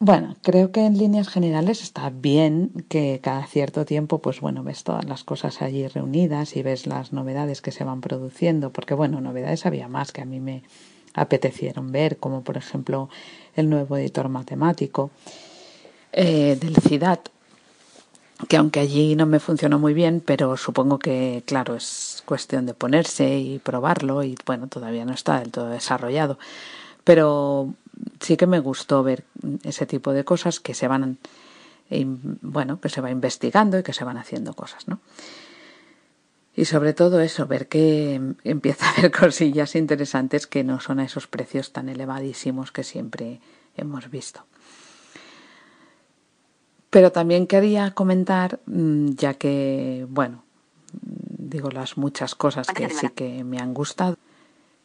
Bueno, 0.00 0.36
creo 0.42 0.70
que 0.70 0.86
en 0.86 0.96
líneas 0.96 1.28
generales 1.28 1.82
está 1.82 2.08
bien 2.10 2.70
que 2.88 3.18
cada 3.20 3.44
cierto 3.46 3.84
tiempo, 3.84 4.20
pues 4.20 4.40
bueno, 4.40 4.62
ves 4.62 4.84
todas 4.84 5.04
las 5.06 5.24
cosas 5.24 5.60
allí 5.60 5.88
reunidas 5.88 6.56
y 6.56 6.62
ves 6.62 6.86
las 6.86 7.12
novedades 7.12 7.60
que 7.62 7.72
se 7.72 7.82
van 7.82 8.00
produciendo, 8.00 8.70
porque 8.72 8.94
bueno, 8.94 9.20
novedades 9.20 9.66
había 9.66 9.88
más 9.88 10.12
que 10.12 10.22
a 10.22 10.24
mí 10.24 10.38
me 10.38 10.62
apetecieron 11.14 11.90
ver, 11.90 12.18
como 12.18 12.42
por 12.42 12.56
ejemplo 12.56 13.08
el 13.56 13.68
nuevo 13.68 13.96
editor 13.96 14.28
matemático 14.28 15.10
eh, 16.12 16.56
del 16.60 16.76
CIDAT, 16.76 17.30
que 18.48 18.56
aunque 18.56 18.78
allí 18.78 19.16
no 19.16 19.26
me 19.26 19.40
funcionó 19.40 19.80
muy 19.80 19.94
bien, 19.94 20.22
pero 20.24 20.56
supongo 20.56 21.00
que, 21.00 21.42
claro, 21.44 21.74
es 21.74 22.22
cuestión 22.24 22.66
de 22.66 22.74
ponerse 22.74 23.38
y 23.38 23.58
probarlo 23.58 24.22
y 24.22 24.36
bueno, 24.46 24.68
todavía 24.68 25.04
no 25.04 25.12
está 25.12 25.40
del 25.40 25.50
todo 25.50 25.70
desarrollado. 25.70 26.38
Pero 27.02 27.74
sí 28.20 28.36
que 28.36 28.46
me 28.46 28.60
gustó 28.60 29.02
ver 29.02 29.24
ese 29.62 29.86
tipo 29.86 30.12
de 30.12 30.24
cosas 30.24 30.60
que 30.60 30.74
se 30.74 30.88
van, 30.88 31.18
bueno, 31.90 32.80
que 32.80 32.88
se 32.88 33.00
va 33.00 33.10
investigando 33.10 33.78
y 33.78 33.82
que 33.82 33.92
se 33.92 34.04
van 34.04 34.18
haciendo 34.18 34.54
cosas, 34.54 34.88
¿no? 34.88 35.00
Y 36.54 36.64
sobre 36.64 36.92
todo 36.92 37.20
eso, 37.20 37.46
ver 37.46 37.68
que 37.68 38.20
empieza 38.42 38.86
a 38.86 38.90
haber 38.90 39.10
cosillas 39.12 39.76
interesantes 39.76 40.48
que 40.48 40.64
no 40.64 40.80
son 40.80 40.98
a 40.98 41.04
esos 41.04 41.28
precios 41.28 41.72
tan 41.72 41.88
elevadísimos 41.88 42.72
que 42.72 42.82
siempre 42.82 43.40
hemos 43.76 44.10
visto. 44.10 44.44
Pero 46.90 47.12
también 47.12 47.46
quería 47.46 47.92
comentar, 47.92 48.58
mm, 48.66 49.10
ya 49.10 49.34
que, 49.34 50.06
bueno, 50.08 50.42
digo 50.92 51.70
las 51.70 51.96
muchas 51.96 52.34
cosas 52.34 52.66
que 52.66 52.90
sí 52.90 53.08
que 53.10 53.44
me 53.44 53.58
han 53.58 53.72
gustado, 53.72 54.16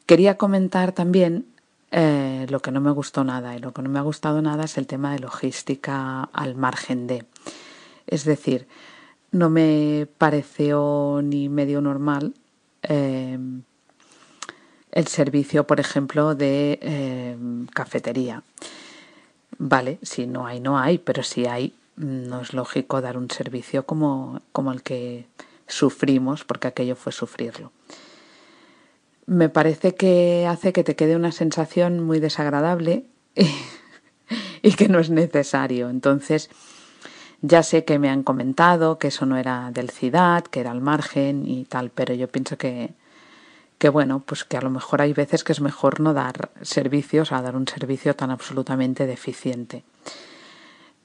quería 0.06 0.38
comentar 0.38 0.92
también 0.92 1.48
eh, 1.96 2.48
lo 2.50 2.60
que 2.60 2.72
no 2.72 2.82
me 2.82 2.90
gustó 2.90 3.24
nada. 3.24 3.56
Y 3.56 3.60
lo 3.60 3.72
que 3.72 3.84
no 3.84 3.90
me 3.90 4.00
ha 4.00 4.02
gustado 4.02 4.42
nada 4.42 4.66
es 4.66 4.78
el 4.80 4.88
tema 4.88 5.14
de 5.14 5.20
logística 5.20 6.24
al 6.34 6.56
margen 6.56 7.06
de. 7.06 7.24
Es 8.08 8.26
decir, 8.26 8.68
no 9.32 9.52
me 9.52 10.08
pareció 10.18 11.22
ni 11.24 11.50
medio 11.50 11.82
normal 11.82 12.34
eh, 12.82 13.38
el 14.92 15.08
servicio, 15.08 15.68
por 15.68 15.80
ejemplo, 15.80 16.34
de 16.34 16.80
eh, 16.82 17.38
cafetería. 17.74 18.42
Vale, 19.60 20.00
si 20.02 20.26
no 20.26 20.48
hay, 20.48 20.60
no 20.60 20.80
hay, 20.80 20.98
pero 20.98 21.22
si 21.22 21.46
hay, 21.46 21.76
no 21.96 22.42
es 22.42 22.54
lógico 22.54 23.02
dar 23.02 23.18
un 23.18 23.30
servicio 23.30 23.86
como, 23.86 24.42
como 24.52 24.72
el 24.72 24.82
que 24.82 25.28
sufrimos, 25.68 26.44
porque 26.44 26.68
aquello 26.68 26.96
fue 26.96 27.12
sufrirlo. 27.12 27.72
Me 29.26 29.50
parece 29.50 29.96
que 29.96 30.46
hace 30.48 30.74
que 30.74 30.84
te 30.84 30.96
quede 30.96 31.16
una 31.16 31.32
sensación 31.32 32.04
muy 32.04 32.20
desagradable 32.20 33.06
y, 34.62 34.72
que 34.74 34.90
no 34.90 35.00
es 35.00 35.10
necesario. 35.10 35.90
Entonces, 35.90 36.50
ya 37.42 37.64
sé 37.64 37.86
que 37.86 38.00
me 38.00 38.10
han 38.10 38.24
comentado 38.24 38.98
que 38.98 39.08
eso 39.08 39.26
no 39.26 39.38
era 39.38 39.72
del 39.72 39.92
CIDAD, 39.92 40.44
que 40.44 40.60
era 40.60 40.72
al 40.72 40.82
margen 40.82 41.48
y 41.48 41.66
tal, 41.66 41.90
pero 41.90 42.14
yo 42.14 42.28
pienso 42.28 42.58
que, 42.58 42.94
que 43.78 43.90
bueno, 43.90 44.24
pues 44.26 44.44
que 44.44 44.58
a 44.58 44.62
lo 44.62 44.70
mejor 44.70 45.02
hay 45.02 45.14
veces 45.14 45.44
que 45.44 45.52
es 45.54 45.62
mejor 45.62 46.00
no 46.00 46.14
dar 46.14 46.52
servicios 46.62 47.32
a 47.32 47.42
dar 47.42 47.56
un 47.56 47.68
servicio 47.68 48.16
tan 48.16 48.32
absolutamente 48.32 49.06
deficiente. 49.06 49.84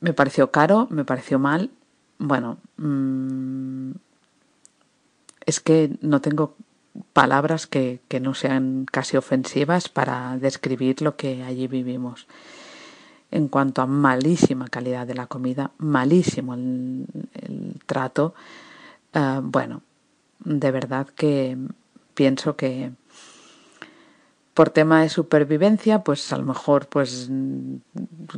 Me 0.00 0.12
pareció 0.12 0.50
caro, 0.50 0.86
me 0.90 1.04
pareció 1.04 1.38
mal. 1.38 1.70
Bueno, 2.18 2.58
mm, 2.76 3.92
es 5.46 5.60
que 5.60 5.90
no 6.02 6.20
tengo 6.20 6.54
palabras 7.12 7.66
que, 7.66 8.00
que, 8.08 8.20
no 8.20 8.34
sean 8.34 8.86
casi 8.90 9.16
ofensivas 9.16 9.88
para 9.88 10.36
describir 10.38 11.02
lo 11.02 11.16
que 11.16 11.42
allí 11.42 11.66
vivimos. 11.66 12.26
En 13.30 13.48
cuanto 13.48 13.82
a 13.82 13.86
malísima 13.86 14.68
calidad 14.68 15.06
de 15.06 15.14
la 15.14 15.26
comida, 15.26 15.70
malísimo 15.78 16.54
el, 16.54 17.06
trato, 17.86 18.34
eh, 19.12 19.40
bueno, 19.42 19.82
de 20.44 20.70
verdad 20.70 21.06
que 21.08 21.58
pienso 22.14 22.56
que, 22.56 22.92
por 24.54 24.70
tema 24.70 25.02
de 25.02 25.08
supervivencia, 25.08 26.02
pues 26.02 26.32
a 26.32 26.38
lo 26.38 26.44
mejor 26.44 26.88
pues 26.88 27.30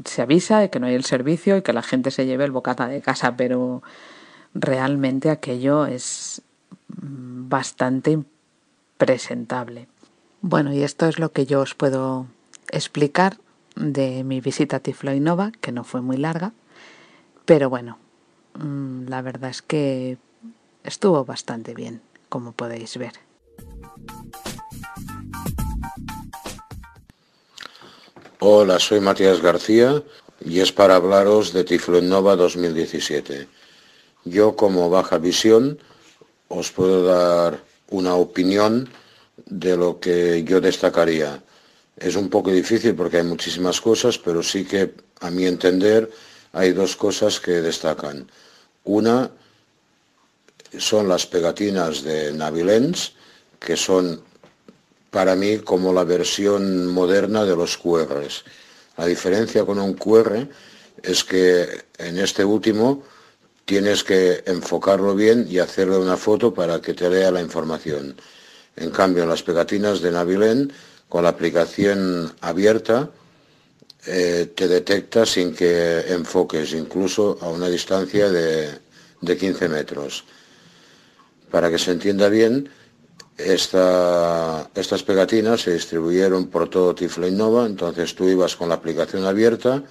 se 0.04 0.22
avisa 0.22 0.58
de 0.58 0.70
que 0.70 0.80
no 0.80 0.86
hay 0.86 0.94
el 0.94 1.04
servicio 1.04 1.56
y 1.56 1.62
que 1.62 1.72
la 1.72 1.82
gente 1.82 2.10
se 2.10 2.26
lleve 2.26 2.44
el 2.44 2.50
bocata 2.50 2.88
de 2.88 3.00
casa, 3.00 3.36
pero 3.36 3.82
realmente 4.54 5.30
aquello 5.30 5.86
es 5.86 6.42
bastante 6.88 8.18
presentable. 9.00 9.88
Bueno, 10.42 10.74
y 10.74 10.82
esto 10.82 11.06
es 11.06 11.18
lo 11.18 11.32
que 11.32 11.46
yo 11.46 11.60
os 11.60 11.74
puedo 11.74 12.26
explicar 12.70 13.38
de 13.74 14.24
mi 14.24 14.42
visita 14.42 14.76
a 14.76 14.80
Tiflo 14.80 15.14
Innova, 15.14 15.52
que 15.62 15.72
no 15.72 15.84
fue 15.84 16.02
muy 16.02 16.18
larga, 16.18 16.52
pero 17.46 17.70
bueno, 17.70 17.96
mm, 18.58 19.08
la 19.08 19.22
verdad 19.22 19.48
es 19.48 19.62
que 19.62 20.18
estuvo 20.84 21.24
bastante 21.24 21.72
bien, 21.72 22.02
como 22.28 22.52
podéis 22.52 22.98
ver. 22.98 23.14
Hola, 28.38 28.78
soy 28.78 29.00
Matías 29.00 29.40
García 29.40 30.02
y 30.44 30.60
es 30.60 30.72
para 30.72 30.96
hablaros 30.96 31.54
de 31.54 31.64
Tifloinnova 31.64 32.36
2017. 32.36 33.48
Yo 34.26 34.56
como 34.56 34.90
baja 34.90 35.16
visión 35.16 35.78
os 36.48 36.70
puedo 36.70 37.04
dar 37.04 37.69
una 37.90 38.14
opinión 38.14 38.88
de 39.46 39.76
lo 39.76 40.00
que 40.00 40.42
yo 40.44 40.60
destacaría. 40.60 41.42
Es 41.96 42.16
un 42.16 42.28
poco 42.28 42.50
difícil 42.50 42.94
porque 42.94 43.18
hay 43.18 43.24
muchísimas 43.24 43.80
cosas, 43.80 44.18
pero 44.18 44.42
sí 44.42 44.64
que 44.64 44.94
a 45.20 45.30
mi 45.30 45.46
entender 45.46 46.10
hay 46.52 46.72
dos 46.72 46.96
cosas 46.96 47.40
que 47.40 47.60
destacan. 47.60 48.26
Una 48.84 49.30
son 50.78 51.08
las 51.08 51.26
pegatinas 51.26 52.02
de 52.02 52.32
Navilens, 52.32 53.12
que 53.58 53.76
son 53.76 54.22
para 55.10 55.34
mí 55.34 55.58
como 55.58 55.92
la 55.92 56.04
versión 56.04 56.86
moderna 56.86 57.44
de 57.44 57.56
los 57.56 57.76
QRs. 57.76 58.44
La 58.96 59.06
diferencia 59.06 59.64
con 59.64 59.78
un 59.78 59.94
QR 59.94 60.46
es 61.02 61.24
que 61.24 61.66
en 61.98 62.18
este 62.18 62.44
último 62.44 63.02
tienes 63.64 64.04
que 64.04 64.42
enfocarlo 64.46 65.14
bien 65.14 65.46
y 65.48 65.58
hacerle 65.58 65.96
una 65.96 66.16
foto 66.16 66.52
para 66.52 66.80
que 66.80 66.94
te 66.94 67.08
lea 67.08 67.30
la 67.30 67.40
información. 67.40 68.16
En 68.76 68.90
cambio, 68.90 69.22
en 69.22 69.28
las 69.28 69.42
pegatinas 69.42 70.00
de 70.00 70.10
Navilen, 70.10 70.72
con 71.08 71.24
la 71.24 71.30
aplicación 71.30 72.32
abierta, 72.40 73.10
eh, 74.06 74.52
te 74.54 74.68
detecta 74.68 75.26
sin 75.26 75.54
que 75.54 76.00
enfoques, 76.08 76.72
incluso 76.72 77.38
a 77.40 77.48
una 77.48 77.68
distancia 77.68 78.30
de, 78.30 78.78
de 79.20 79.36
15 79.36 79.68
metros. 79.68 80.24
Para 81.50 81.68
que 81.70 81.78
se 81.78 81.90
entienda 81.90 82.28
bien, 82.28 82.70
estas 83.36 85.02
pegatinas 85.04 85.62
se 85.62 85.72
distribuyeron 85.72 86.48
por 86.48 86.68
todo 86.68 86.94
Tiflo 86.94 87.26
Innova, 87.26 87.66
entonces 87.66 88.14
tú 88.14 88.28
ibas 88.28 88.56
con 88.56 88.68
la 88.68 88.76
aplicación 88.76 89.24
abierta 89.24 89.82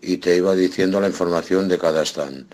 y 0.00 0.18
te 0.18 0.36
iba 0.36 0.54
diciendo 0.54 1.00
la 1.00 1.08
información 1.08 1.68
de 1.68 1.78
cada 1.78 2.02
stand. 2.02 2.46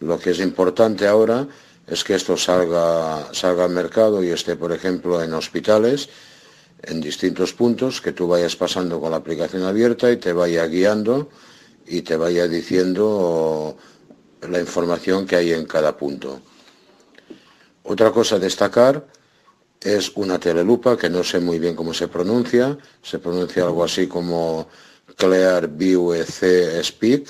Lo 0.00 0.18
que 0.18 0.30
es 0.30 0.40
importante 0.40 1.06
ahora 1.06 1.46
es 1.86 2.04
que 2.04 2.14
esto 2.14 2.36
salga, 2.36 3.32
salga 3.32 3.64
al 3.64 3.70
mercado 3.70 4.22
y 4.22 4.28
esté, 4.28 4.56
por 4.56 4.72
ejemplo, 4.72 5.22
en 5.22 5.32
hospitales, 5.32 6.08
en 6.82 7.00
distintos 7.00 7.52
puntos, 7.52 8.00
que 8.00 8.12
tú 8.12 8.28
vayas 8.28 8.54
pasando 8.54 9.00
con 9.00 9.10
la 9.10 9.16
aplicación 9.16 9.64
abierta 9.64 10.10
y 10.12 10.18
te 10.18 10.32
vaya 10.32 10.66
guiando 10.66 11.30
y 11.86 12.02
te 12.02 12.16
vaya 12.16 12.46
diciendo 12.46 13.76
la 14.48 14.60
información 14.60 15.26
que 15.26 15.36
hay 15.36 15.52
en 15.52 15.66
cada 15.66 15.96
punto. 15.96 16.40
Otra 17.82 18.12
cosa 18.12 18.36
a 18.36 18.38
destacar 18.38 19.06
es 19.80 20.12
una 20.16 20.38
telelupa 20.38 20.96
que 20.96 21.08
no 21.08 21.24
sé 21.24 21.40
muy 21.40 21.58
bien 21.58 21.74
cómo 21.74 21.94
se 21.94 22.08
pronuncia, 22.08 22.76
se 23.02 23.18
pronuncia 23.18 23.64
algo 23.64 23.82
así 23.82 24.06
como 24.06 24.68
Clear 25.16 25.68
View 25.68 26.12
C 26.24 26.78
Speed, 26.80 27.28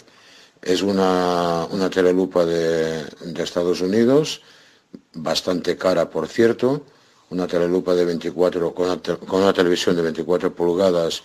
Es 0.62 0.82
una, 0.82 1.66
una 1.70 1.88
telelupa 1.88 2.44
de, 2.44 3.04
de, 3.04 3.42
Estados 3.42 3.80
Unidos, 3.80 4.42
bastante 5.14 5.76
cara 5.76 6.10
por 6.10 6.28
cierto, 6.28 6.84
una 7.30 7.46
telelupa 7.46 7.94
de 7.94 8.04
24, 8.04 8.74
con 8.74 9.00
una, 9.30 9.52
televisión 9.52 9.96
de 9.96 10.02
24 10.02 10.54
pulgadas 10.54 11.22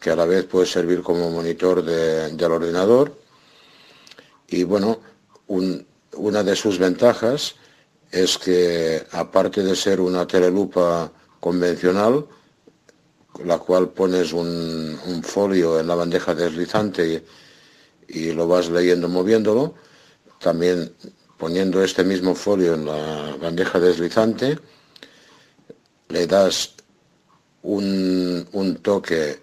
que 0.00 0.10
a 0.10 0.16
la 0.16 0.24
vez 0.24 0.44
puede 0.44 0.66
servir 0.66 1.02
como 1.02 1.30
monitor 1.30 1.84
de, 1.84 2.30
del 2.30 2.52
ordenador. 2.52 3.16
Y 4.48 4.64
bueno, 4.64 5.00
un, 5.48 5.86
una 6.16 6.42
de 6.42 6.56
sus 6.56 6.78
ventajas 6.78 7.54
es 8.10 8.36
que 8.38 9.04
aparte 9.12 9.62
de 9.62 9.74
ser 9.74 10.00
una 10.00 10.26
telelupa 10.26 11.10
convencional, 11.40 12.26
la 13.44 13.58
cual 13.58 13.88
pones 13.88 14.32
un, 14.32 15.22
folio 15.24 15.80
en 15.80 15.86
la 15.86 15.94
bandeja 15.94 16.34
deslizante 16.34 17.24
y, 18.08 18.32
lo 18.32 18.46
vas 18.46 18.68
leyendo 18.70 19.08
moviéndolo, 19.08 19.74
también 20.38 20.92
poniendo 21.38 21.82
este 21.82 22.04
mismo 22.04 22.34
folio 22.34 22.74
en 22.74 22.86
la 22.86 23.36
bandeja 23.40 23.80
deslizante, 23.80 24.58
le 26.08 26.26
das 26.26 26.74
un, 27.62 28.46
un 28.52 28.76
toque 28.76 29.40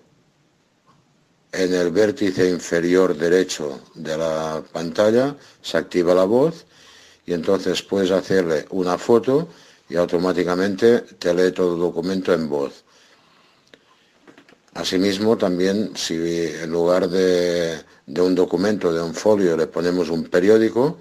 en 1.51 1.73
el 1.73 1.91
vértice 1.91 2.49
inferior 2.49 3.15
derecho 3.17 3.81
de 3.95 4.17
la 4.17 4.63
pantalla, 4.71 5.35
se 5.61 5.77
activa 5.77 6.13
la 6.13 6.25
voz 6.25 6.65
y 7.25 7.33
entonces 7.33 7.81
puedes 7.81 8.11
hacerle 8.11 8.65
una 8.69 8.97
foto 8.97 9.49
y 9.89 9.95
automáticamente 9.95 11.01
te 11.17 11.33
lee 11.33 11.51
todo 11.51 11.73
el 11.73 11.79
documento 11.79 12.33
en 12.33 12.47
voz. 12.47 12.83
Asimismo, 14.75 15.35
también 15.35 15.91
si 15.95 16.15
en 16.15 16.71
lugar 16.71 17.09
de, 17.09 17.79
de, 18.09 18.21
un 18.21 18.33
documento, 18.35 18.91
de 18.91 19.01
un 19.01 19.13
folio, 19.13 19.55
le 19.55 19.67
ponemos 19.67 20.09
un 20.09 20.25
periódico, 20.25 20.97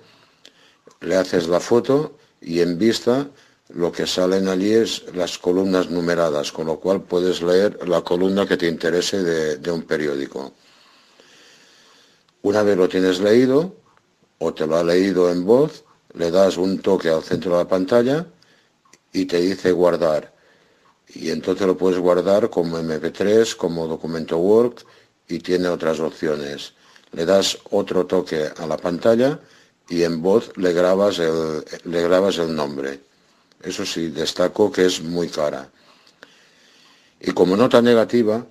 le 1.00 1.16
haces 1.16 1.48
la 1.48 1.58
foto 1.58 2.18
y 2.40 2.60
en 2.60 2.78
vista 2.78 3.28
lo 3.70 3.90
que 3.90 4.06
salen 4.06 4.48
allí 4.48 4.72
es 4.72 5.04
las 5.14 5.38
columnas 5.38 5.90
numeradas, 5.90 6.52
con 6.52 6.66
lo 6.66 6.78
cual 6.78 7.02
puedes 7.02 7.42
leer 7.42 7.88
la 7.88 8.02
columna 8.02 8.46
que 8.46 8.56
te 8.56 8.66
interese 8.66 9.22
de, 9.22 9.56
de 9.56 9.70
un 9.70 9.82
periódico. 9.82 10.52
Una 12.42 12.62
vez 12.62 12.76
lo 12.76 12.88
tienes 12.88 13.20
leído, 13.20 13.74
o 14.38 14.54
te 14.54 14.66
lo 14.66 14.76
ha 14.76 14.84
leído 14.84 15.30
en 15.30 15.44
voz, 15.44 15.84
le 16.14 16.30
das 16.30 16.56
un 16.56 16.78
toque 16.78 17.08
al 17.08 17.22
centro 17.22 17.52
de 17.52 17.64
la 17.64 17.68
pantalla 17.68 18.26
y 19.12 19.24
te 19.26 19.40
dice 19.40 19.72
guardar. 19.72 20.34
Y 21.08 21.30
entonces 21.30 21.66
lo 21.66 21.76
puedes 21.76 21.98
guardar 21.98 22.50
como 22.50 22.78
MP3, 22.78 23.56
como 23.56 23.86
documento 23.86 24.38
Word 24.38 24.84
y 25.26 25.38
tiene 25.40 25.68
otras 25.68 26.00
opciones. 26.00 26.74
Le 27.12 27.24
das 27.24 27.58
otro 27.70 28.06
toque 28.06 28.50
a 28.56 28.66
la 28.66 28.76
pantalla 28.76 29.40
y 29.88 30.02
en 30.02 30.20
voz 30.20 30.52
le 30.56 30.72
grabas 30.72 31.18
el, 31.18 31.64
le 31.84 32.02
grabas 32.02 32.38
el 32.38 32.54
nombre. 32.54 33.00
Eso 33.62 33.84
sí, 33.84 34.08
destaco 34.08 34.70
que 34.70 34.86
es 34.86 35.02
muy 35.02 35.28
cara. 35.28 35.68
Y 37.20 37.32
como 37.32 37.56
nota 37.56 37.82
negativa, 37.82 38.46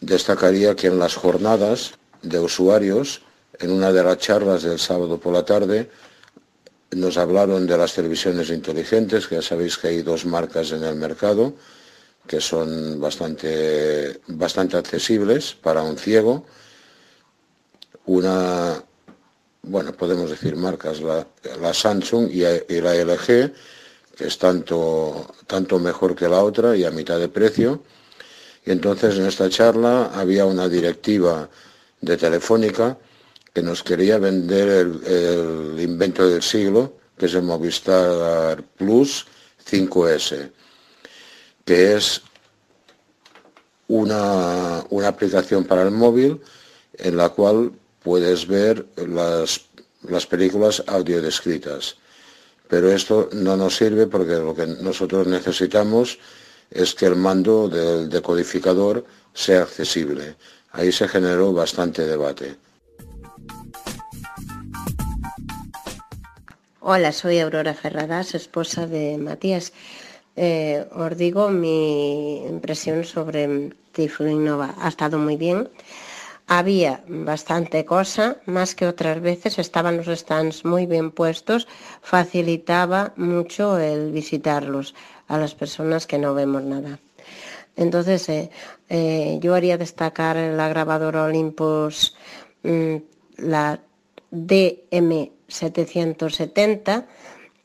destacaría 0.00 0.74
que 0.74 0.88
en 0.88 0.98
las 0.98 1.14
jornadas 1.14 1.94
de 2.22 2.40
usuarios, 2.40 3.22
en 3.58 3.70
una 3.70 3.92
de 3.92 4.02
las 4.02 4.18
charlas 4.18 4.62
del 4.62 4.78
sábado 4.78 5.18
por 5.18 5.32
la 5.32 5.44
tarde, 5.44 5.90
nos 6.90 7.16
hablaron 7.16 7.66
de 7.66 7.76
las 7.76 7.94
televisiones 7.94 8.50
inteligentes, 8.50 9.26
que 9.26 9.36
ya 9.36 9.42
sabéis 9.42 9.76
que 9.78 9.88
hay 9.88 10.02
dos 10.02 10.24
marcas 10.24 10.72
en 10.72 10.82
el 10.84 10.94
mercado, 10.96 11.54
que 12.26 12.40
son 12.40 13.00
bastante, 13.00 14.20
bastante 14.28 14.76
accesibles 14.76 15.54
para 15.54 15.82
un 15.82 15.98
ciego. 15.98 16.46
Una, 18.06 18.82
bueno, 19.62 19.92
podemos 19.92 20.30
decir 20.30 20.56
marcas, 20.56 21.00
la, 21.00 21.74
Samsung 21.74 22.30
y, 22.30 22.44
y, 22.44 22.80
la 22.80 22.94
LG, 22.94 23.52
que 24.16 24.26
es 24.26 24.38
tanto, 24.38 25.32
tanto 25.46 25.78
mejor 25.78 26.14
que 26.14 26.28
la 26.28 26.42
otra 26.42 26.76
y 26.76 26.84
a 26.84 26.90
mitad 26.90 27.18
de 27.18 27.28
precio. 27.28 27.82
Y 28.66 28.70
entonces 28.70 29.16
en 29.16 29.26
esta 29.26 29.48
charla 29.48 30.10
había 30.14 30.46
una 30.46 30.68
directiva 30.68 31.48
de 32.00 32.16
Telefónica 32.16 32.98
que 33.52 33.62
nos 33.62 33.82
quería 33.82 34.18
vender 34.18 34.68
el, 34.68 35.04
el 35.06 35.80
invento 35.80 36.28
del 36.28 36.42
siglo, 36.42 36.94
que 37.16 37.26
es 37.26 37.34
el 37.34 37.42
Movistar 37.42 38.62
Plus 38.76 39.26
5S, 39.64 40.50
que 41.64 41.94
es 41.94 42.22
una, 43.88 44.84
una 44.90 45.08
aplicación 45.08 45.64
para 45.64 45.82
el 45.82 45.90
móvil 45.90 46.40
en 46.94 47.16
la 47.16 47.28
cual 47.30 47.72
puedes 48.04 48.46
ver 48.46 48.86
las, 48.96 49.62
las 50.02 50.26
películas 50.26 50.84
audio 50.86 51.20
descritas. 51.20 51.96
Pero 52.68 52.92
esto 52.92 53.28
no 53.32 53.56
nos 53.56 53.76
sirve 53.76 54.06
porque 54.06 54.34
lo 54.34 54.54
que 54.54 54.66
nosotros 54.66 55.26
necesitamos 55.26 56.18
es 56.70 56.94
que 56.94 57.06
el 57.06 57.16
mando 57.16 57.68
del 57.68 58.08
decodificador 58.08 59.04
sea 59.32 59.62
accesible. 59.62 60.36
Ahí 60.72 60.92
se 60.92 61.08
generó 61.08 61.52
bastante 61.52 62.06
debate. 62.06 62.56
Hola, 66.80 67.12
soy 67.12 67.38
Aurora 67.38 67.72
Ferradas, 67.72 68.34
esposa 68.34 68.86
de 68.86 69.16
Matías. 69.16 69.72
Eh, 70.36 70.84
os 70.92 71.16
digo 71.16 71.48
mi 71.48 72.44
impresión 72.44 73.04
sobre 73.04 73.70
Tiflo 73.92 74.28
Innova. 74.28 74.74
Ha 74.78 74.88
estado 74.88 75.16
muy 75.16 75.36
bien. 75.36 75.68
Había 76.46 77.02
bastante 77.08 77.86
cosa, 77.86 78.36
más 78.44 78.74
que 78.74 78.86
otras 78.86 79.22
veces, 79.22 79.58
estaban 79.58 79.96
los 79.96 80.08
stands 80.08 80.62
muy 80.64 80.84
bien 80.84 81.10
puestos, 81.10 81.66
facilitaba 82.02 83.14
mucho 83.16 83.78
el 83.78 84.12
visitarlos 84.12 84.94
a 85.26 85.38
las 85.38 85.54
personas 85.54 86.06
que 86.06 86.18
no 86.18 86.34
vemos 86.34 86.62
nada. 86.62 86.98
Entonces, 87.76 88.28
eh, 88.28 88.50
eh, 88.90 89.38
yo 89.40 89.54
haría 89.54 89.78
destacar 89.78 90.36
la 90.36 90.68
grabadora 90.68 91.24
Olympus, 91.24 92.14
mmm, 92.62 92.96
la 93.38 93.80
DM770, 94.30 97.06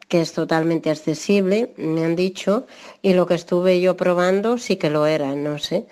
que 0.08 0.22
es 0.22 0.32
totalmente 0.34 0.90
accesible, 0.90 1.74
me 1.78 2.06
han 2.06 2.16
dicho, 2.16 2.66
y 3.02 3.14
lo 3.14 3.28
que 3.28 3.36
estuve 3.36 3.82
yo 3.82 3.98
probando 3.98 4.58
sí 4.58 4.78
que 4.78 4.90
lo 4.90 5.06
era, 5.06 5.36
no 5.36 5.60
sé. 5.60 5.86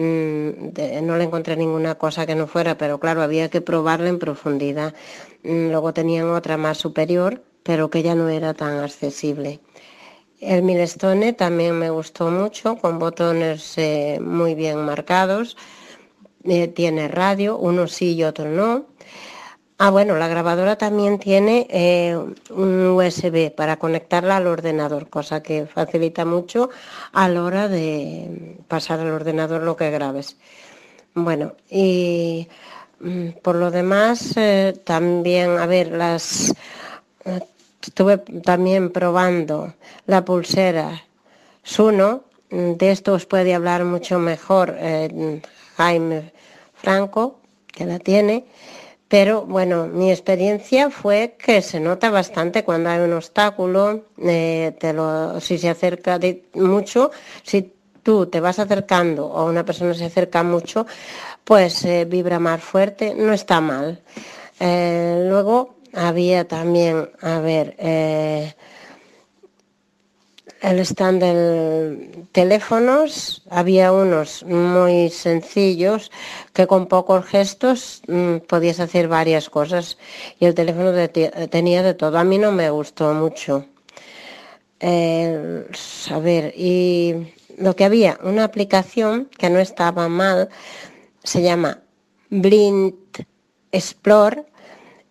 Mm, 0.00 1.04
no 1.06 1.18
le 1.18 1.24
encontré 1.24 1.56
ninguna 1.56 1.96
cosa 1.96 2.24
que 2.24 2.34
no 2.34 2.46
fuera, 2.46 2.78
pero 2.78 2.98
claro, 2.98 3.20
había 3.22 3.50
que 3.50 3.60
probarla 3.60 4.08
en 4.08 4.18
profundidad. 4.18 4.94
Mm, 5.42 5.70
luego 5.70 5.92
tenían 5.92 6.30
otra 6.30 6.56
más 6.56 6.78
superior, 6.78 7.42
pero 7.62 7.90
que 7.90 8.02
ya 8.02 8.14
no 8.14 8.28
era 8.30 8.54
tan 8.54 8.78
accesible. 8.78 9.60
El 10.40 10.62
Milestone 10.62 11.34
también 11.34 11.78
me 11.78 11.90
gustó 11.90 12.30
mucho, 12.30 12.76
con 12.76 12.98
botones 12.98 13.76
eh, 13.76 14.18
muy 14.22 14.54
bien 14.54 14.78
marcados. 14.86 15.56
Eh, 16.44 16.68
tiene 16.68 17.08
radio, 17.08 17.58
uno 17.58 17.86
sí 17.86 18.14
y 18.14 18.24
otro 18.24 18.46
no. 18.46 18.86
Ah, 19.82 19.88
bueno, 19.88 20.16
la 20.16 20.28
grabadora 20.28 20.76
también 20.76 21.18
tiene 21.18 21.66
eh, 21.70 22.14
un 22.50 22.86
USB 22.88 23.50
para 23.50 23.78
conectarla 23.78 24.36
al 24.36 24.46
ordenador, 24.46 25.08
cosa 25.08 25.42
que 25.42 25.64
facilita 25.64 26.26
mucho 26.26 26.68
a 27.14 27.30
la 27.30 27.42
hora 27.42 27.66
de 27.66 28.58
pasar 28.68 29.00
al 29.00 29.10
ordenador 29.10 29.62
lo 29.62 29.76
que 29.76 29.90
grabes. 29.90 30.36
Bueno, 31.14 31.54
y 31.70 32.46
mm, 33.00 33.28
por 33.42 33.56
lo 33.56 33.70
demás, 33.70 34.36
eh, 34.36 34.74
también, 34.84 35.56
a 35.56 35.64
ver, 35.64 35.92
las 35.92 36.52
estuve 37.82 38.18
también 38.18 38.90
probando 38.90 39.72
la 40.04 40.22
pulsera 40.26 41.04
Suno, 41.62 42.24
de 42.50 42.90
esto 42.90 43.14
os 43.14 43.24
puede 43.24 43.54
hablar 43.54 43.86
mucho 43.86 44.18
mejor 44.18 44.76
eh, 44.78 45.40
Jaime 45.78 46.32
Franco, 46.74 47.38
que 47.66 47.86
la 47.86 47.98
tiene, 47.98 48.44
pero 49.10 49.44
bueno, 49.44 49.88
mi 49.88 50.12
experiencia 50.12 50.88
fue 50.88 51.34
que 51.36 51.62
se 51.62 51.80
nota 51.80 52.10
bastante 52.10 52.62
cuando 52.62 52.90
hay 52.90 53.00
un 53.00 53.12
obstáculo, 53.12 54.04
eh, 54.22 54.72
si 55.40 55.58
se 55.58 55.68
acerca 55.68 56.20
mucho, 56.54 57.10
si 57.42 57.72
tú 58.04 58.26
te 58.26 58.38
vas 58.38 58.60
acercando 58.60 59.26
o 59.26 59.46
una 59.46 59.64
persona 59.64 59.94
se 59.94 60.04
acerca 60.04 60.44
mucho, 60.44 60.86
pues 61.42 61.84
eh, 61.84 62.04
vibra 62.04 62.38
más 62.38 62.62
fuerte, 62.62 63.12
no 63.16 63.32
está 63.32 63.60
mal. 63.60 64.00
Eh, 64.60 65.26
luego 65.28 65.74
había 65.92 66.46
también, 66.46 67.10
a 67.20 67.40
ver, 67.40 67.74
el 70.60 70.78
stand 70.80 71.22
de 71.22 72.26
teléfonos, 72.32 73.42
había 73.50 73.92
unos 73.92 74.44
muy 74.44 75.08
sencillos 75.10 76.10
que 76.52 76.66
con 76.66 76.86
pocos 76.86 77.24
gestos 77.24 78.02
mmm, 78.06 78.36
podías 78.46 78.80
hacer 78.80 79.08
varias 79.08 79.48
cosas 79.48 79.98
y 80.38 80.46
el 80.46 80.54
teléfono 80.54 80.92
de, 80.92 81.08
tenía 81.50 81.82
de 81.82 81.94
todo. 81.94 82.18
A 82.18 82.24
mí 82.24 82.38
no 82.38 82.52
me 82.52 82.70
gustó 82.70 83.12
mucho. 83.14 83.66
Eh, 84.80 85.66
a 86.10 86.18
ver, 86.18 86.54
y 86.56 87.34
lo 87.58 87.76
que 87.76 87.84
había, 87.84 88.18
una 88.22 88.44
aplicación 88.44 89.28
que 89.38 89.50
no 89.50 89.58
estaba 89.58 90.08
mal, 90.08 90.48
se 91.22 91.42
llama 91.42 91.80
Blind 92.30 92.94
Explore 93.72 94.44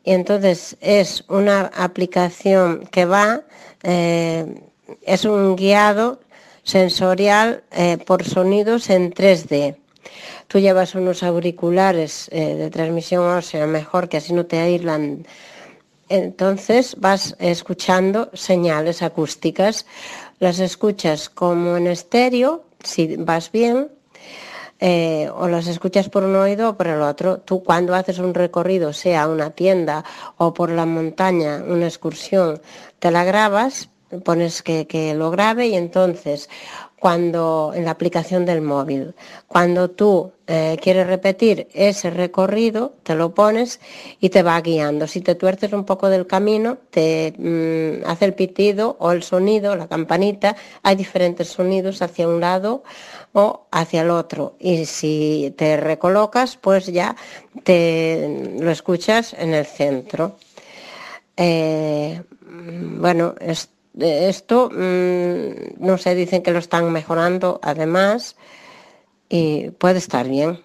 Y 0.03 0.13
entonces 0.13 0.77
es 0.81 1.23
una 1.27 1.67
aplicación 1.75 2.87
que 2.91 3.05
va, 3.05 3.43
eh, 3.83 4.61
es 5.01 5.25
un 5.25 5.55
guiado 5.55 6.19
sensorial 6.63 7.63
eh, 7.71 7.97
por 7.97 8.23
sonidos 8.23 8.89
en 8.89 9.11
3D. 9.11 9.77
Tú 10.47 10.59
llevas 10.59 10.95
unos 10.95 11.23
auriculares 11.23 12.29
eh, 12.31 12.55
de 12.55 12.69
transmisión 12.69 13.23
ósea 13.23 13.67
mejor 13.67 14.09
que 14.09 14.17
así 14.17 14.33
no 14.33 14.45
te 14.45 14.59
aíslan. 14.59 15.25
Entonces 16.09 16.95
vas 16.97 17.35
escuchando 17.39 18.31
señales 18.33 19.03
acústicas, 19.03 19.85
las 20.39 20.59
escuchas 20.59 21.29
como 21.29 21.77
en 21.77 21.87
estéreo, 21.87 22.63
si 22.83 23.15
vas 23.17 23.51
bien, 23.51 23.89
eh, 24.79 25.29
o 25.35 25.47
las 25.47 25.67
escuchas 25.67 26.07
por 26.09 26.23
un 26.23 26.35
oído 26.35 26.69
o 26.69 26.77
por 26.77 26.87
el 26.87 27.01
otro. 27.01 27.39
Tú 27.39 27.63
cuando 27.63 27.93
haces 27.93 28.17
un 28.17 28.33
recorrido, 28.33 28.93
sea 28.93 29.27
una 29.27 29.51
tienda 29.51 30.03
o 30.37 30.53
por 30.53 30.71
la 30.71 30.85
montaña, 30.85 31.63
una 31.67 31.85
excursión, 31.85 32.61
te 32.97 33.11
la 33.11 33.23
grabas, 33.23 33.89
pones 34.23 34.61
que, 34.61 34.87
que 34.87 35.13
lo 35.13 35.31
grabe 35.31 35.67
y 35.67 35.75
entonces 35.75 36.49
cuando 36.99 37.71
en 37.73 37.85
la 37.85 37.91
aplicación 37.91 38.45
del 38.45 38.61
móvil, 38.61 39.15
cuando 39.47 39.89
tú 39.89 40.33
eh, 40.47 40.77
quieres 40.81 41.07
repetir 41.07 41.67
ese 41.73 42.09
recorrido, 42.09 42.93
te 43.03 43.15
lo 43.15 43.33
pones 43.33 43.79
y 44.19 44.29
te 44.29 44.43
va 44.43 44.59
guiando. 44.59 45.07
Si 45.07 45.21
te 45.21 45.35
tuerces 45.35 45.71
un 45.71 45.85
poco 45.85 46.09
del 46.09 46.27
camino, 46.27 46.77
te 46.89 47.33
mm, 47.37 48.05
hace 48.05 48.25
el 48.25 48.33
pitido 48.33 48.97
o 48.99 49.11
el 49.11 49.23
sonido, 49.23 49.75
la 49.75 49.87
campanita. 49.87 50.55
Hay 50.83 50.97
diferentes 50.97 51.47
sonidos 51.47 52.01
hacia 52.01 52.27
un 52.27 52.41
lado 52.41 52.83
o 53.31 53.67
hacia 53.71 54.01
el 54.01 54.09
otro. 54.09 54.55
Y 54.59 54.85
si 54.85 55.53
te 55.57 55.77
recolocas, 55.77 56.57
pues 56.57 56.87
ya 56.87 57.15
te 57.63 58.55
lo 58.59 58.71
escuchas 58.71 59.33
en 59.33 59.53
el 59.53 59.65
centro. 59.65 60.35
Eh, 61.37 62.21
bueno, 62.41 63.35
esto, 63.39 63.78
mm, 63.99 65.85
no 65.85 65.97
sé, 65.97 66.15
dicen 66.15 66.41
que 66.41 66.51
lo 66.51 66.59
están 66.59 66.91
mejorando 66.91 67.59
además 67.61 68.35
y 69.29 69.71
puede 69.71 69.99
estar 69.99 70.27
bien. 70.27 70.59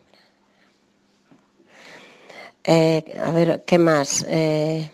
Eh, 2.64 3.04
a 3.22 3.30
ver, 3.30 3.62
¿qué 3.66 3.78
más? 3.78 4.24
Eh, 4.28 4.90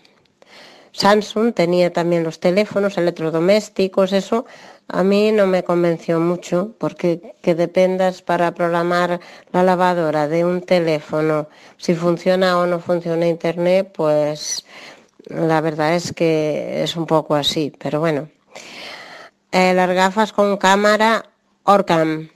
Samsung 0.91 1.53
tenía 1.53 1.93
también 1.93 2.23
los 2.23 2.39
teléfonos 2.39 2.97
electrodomésticos, 2.97 4.11
eso 4.11 4.45
a 4.89 5.03
mí 5.03 5.31
no 5.31 5.47
me 5.47 5.63
convenció 5.63 6.19
mucho 6.19 6.75
porque 6.77 7.35
que 7.41 7.55
dependas 7.55 8.21
para 8.21 8.53
programar 8.53 9.21
la 9.53 9.63
lavadora 9.63 10.27
de 10.27 10.43
un 10.43 10.61
teléfono, 10.61 11.47
si 11.77 11.95
funciona 11.95 12.59
o 12.59 12.65
no 12.65 12.79
funciona 12.79 13.25
internet, 13.25 13.89
pues 13.93 14.65
la 15.25 15.61
verdad 15.61 15.95
es 15.95 16.13
que 16.13 16.83
es 16.83 16.95
un 16.95 17.05
poco 17.05 17.35
así, 17.35 17.73
pero 17.77 17.99
bueno. 17.99 18.29
Eh, 19.51 19.73
las 19.73 19.89
gafas 19.89 20.31
con 20.31 20.57
cámara 20.57 21.25
Orcam. 21.63 22.29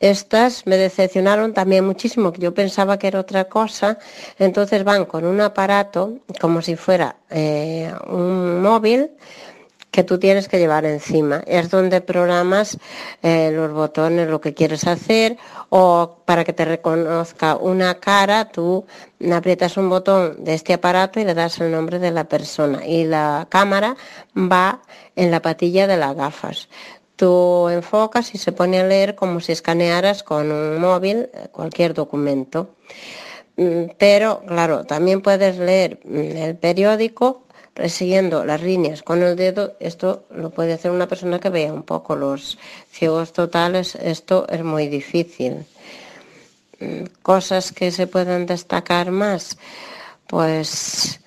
Estas 0.00 0.66
me 0.66 0.76
decepcionaron 0.76 1.54
también 1.54 1.86
muchísimo, 1.86 2.32
que 2.32 2.40
yo 2.42 2.52
pensaba 2.52 2.98
que 2.98 3.06
era 3.06 3.20
otra 3.20 3.44
cosa. 3.44 3.98
Entonces 4.38 4.84
van 4.84 5.04
con 5.06 5.24
un 5.24 5.40
aparato 5.40 6.18
como 6.40 6.60
si 6.60 6.76
fuera 6.76 7.16
eh, 7.30 7.92
un 8.08 8.60
móvil 8.60 9.10
que 9.90 10.02
tú 10.02 10.18
tienes 10.18 10.48
que 10.48 10.58
llevar 10.58 10.84
encima. 10.84 11.44
Es 11.46 11.70
donde 11.70 12.00
programas 12.00 12.76
eh, 13.22 13.52
los 13.54 13.72
botones, 13.72 14.28
lo 14.28 14.40
que 14.40 14.52
quieres 14.52 14.88
hacer, 14.88 15.38
o 15.76 16.22
para 16.24 16.44
que 16.44 16.52
te 16.52 16.64
reconozca 16.64 17.56
una 17.56 17.98
cara, 17.98 18.44
tú 18.44 18.86
aprietas 19.32 19.76
un 19.76 19.90
botón 19.90 20.44
de 20.44 20.54
este 20.54 20.72
aparato 20.72 21.18
y 21.18 21.24
le 21.24 21.34
das 21.34 21.58
el 21.58 21.72
nombre 21.72 21.98
de 21.98 22.12
la 22.12 22.28
persona. 22.28 22.86
Y 22.86 23.02
la 23.06 23.48
cámara 23.48 23.96
va 24.36 24.82
en 25.16 25.32
la 25.32 25.42
patilla 25.42 25.88
de 25.88 25.96
las 25.96 26.14
gafas. 26.14 26.68
Tú 27.16 27.68
enfocas 27.70 28.36
y 28.36 28.38
se 28.38 28.52
pone 28.52 28.78
a 28.78 28.86
leer 28.86 29.16
como 29.16 29.40
si 29.40 29.50
escanearas 29.50 30.22
con 30.22 30.52
un 30.52 30.80
móvil 30.80 31.28
eh, 31.34 31.48
cualquier 31.50 31.92
documento. 31.92 32.76
Mm, 33.56 33.96
pero, 33.98 34.42
claro, 34.46 34.84
también 34.84 35.22
puedes 35.22 35.58
leer 35.58 35.98
mm, 36.04 36.36
el 36.36 36.56
periódico 36.56 37.43
siguiendo 37.88 38.44
las 38.44 38.62
líneas 38.62 39.02
con 39.02 39.22
el 39.22 39.36
dedo, 39.36 39.74
esto 39.80 40.24
lo 40.30 40.50
puede 40.50 40.72
hacer 40.72 40.90
una 40.90 41.08
persona 41.08 41.40
que 41.40 41.50
vea 41.50 41.72
un 41.72 41.82
poco. 41.82 42.16
Los 42.16 42.58
ciegos 42.90 43.32
totales, 43.32 43.94
esto 43.96 44.46
es 44.48 44.62
muy 44.62 44.88
difícil. 44.88 45.66
Mm, 46.80 47.04
cosas 47.22 47.72
que 47.72 47.90
se 47.90 48.06
pueden 48.06 48.46
destacar 48.46 49.10
más, 49.10 49.58
pues 50.26 51.20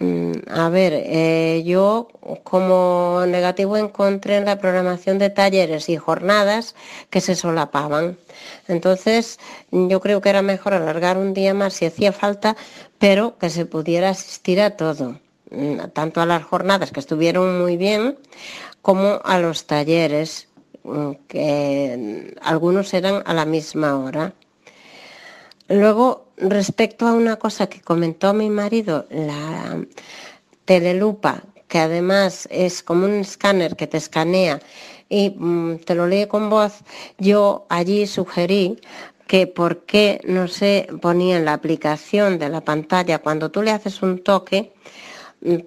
mm, 0.00 0.32
a 0.48 0.68
ver, 0.68 0.92
eh, 0.94 1.62
yo 1.64 2.08
como 2.44 3.24
negativo 3.26 3.76
encontré 3.76 4.36
en 4.36 4.46
la 4.46 4.58
programación 4.58 5.18
de 5.18 5.30
talleres 5.30 5.88
y 5.88 5.96
jornadas 5.96 6.74
que 7.10 7.20
se 7.20 7.34
solapaban. 7.36 8.18
Entonces, 8.68 9.38
yo 9.70 10.00
creo 10.00 10.20
que 10.20 10.30
era 10.30 10.42
mejor 10.42 10.74
alargar 10.74 11.18
un 11.18 11.34
día 11.34 11.54
más 11.54 11.74
si 11.74 11.86
hacía 11.86 12.12
falta, 12.12 12.56
pero 12.98 13.38
que 13.38 13.50
se 13.50 13.66
pudiera 13.66 14.10
asistir 14.10 14.60
a 14.60 14.76
todo. 14.76 15.16
Mm, 15.50 15.88
tanto 15.92 16.20
a 16.20 16.26
las 16.26 16.44
jornadas 16.44 16.92
que 16.92 17.00
estuvieron 17.00 17.60
muy 17.60 17.76
bien 17.76 18.16
como 18.82 19.20
a 19.24 19.38
los 19.40 19.66
talleres, 19.66 20.48
mm, 20.84 21.12
que 21.26 22.34
algunos 22.40 22.94
eran 22.94 23.22
a 23.26 23.34
la 23.34 23.44
misma 23.44 23.98
hora. 23.98 24.32
Luego, 25.68 26.28
respecto 26.36 27.06
a 27.06 27.12
una 27.12 27.36
cosa 27.36 27.68
que 27.68 27.80
comentó 27.80 28.32
mi 28.32 28.48
marido, 28.48 29.06
la 29.10 29.84
telelupa, 30.64 31.42
que 31.68 31.78
además 31.78 32.48
es 32.50 32.82
como 32.82 33.06
un 33.06 33.14
escáner 33.20 33.76
que 33.76 33.86
te 33.86 33.96
escanea 33.96 34.60
y 35.08 35.30
mm, 35.30 35.78
te 35.84 35.94
lo 35.96 36.06
lee 36.06 36.26
con 36.26 36.48
voz, 36.48 36.74
yo 37.18 37.66
allí 37.68 38.06
sugerí 38.06 38.78
que 39.26 39.46
por 39.46 39.84
qué 39.84 40.20
no 40.24 40.48
se 40.48 40.88
ponía 41.00 41.36
en 41.36 41.44
la 41.44 41.54
aplicación 41.54 42.38
de 42.38 42.48
la 42.48 42.62
pantalla 42.62 43.18
cuando 43.18 43.50
tú 43.50 43.62
le 43.62 43.70
haces 43.72 44.02
un 44.02 44.22
toque, 44.22 44.72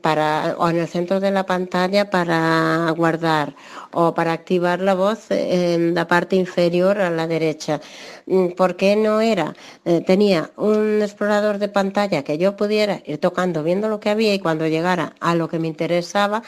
para, 0.01 0.55
o 0.59 0.69
en 0.69 0.77
el 0.77 0.87
centro 0.87 1.19
de 1.19 1.31
la 1.31 1.45
pantalla 1.45 2.09
para 2.09 2.93
guardar 2.95 3.55
o 3.91 4.13
para 4.13 4.31
activar 4.33 4.79
la 4.79 4.93
voz 4.93 5.31
en 5.31 5.95
la 5.95 6.07
parte 6.07 6.35
inferior 6.35 6.99
a 6.99 7.09
la 7.09 7.27
derecha. 7.27 7.81
Mm, 8.27 8.49
¿Por 8.49 8.75
qué 8.75 8.95
no 8.95 9.19
era? 9.21 9.55
Eh, 9.85 10.01
tenía 10.05 10.51
un 10.57 11.01
explorador 11.01 11.57
de 11.57 11.69
pantalla 11.69 12.23
que 12.23 12.37
yo 12.37 12.55
pudiera 12.55 13.01
ir 13.05 13.17
tocando, 13.17 13.63
viendo 13.63 13.89
lo 13.89 13.99
que 13.99 14.09
había 14.09 14.33
y 14.33 14.39
cuando 14.39 14.67
llegara 14.67 15.15
a 15.19 15.35
lo 15.35 15.47
que 15.47 15.59
me 15.59 15.67
interesaba, 15.67 16.43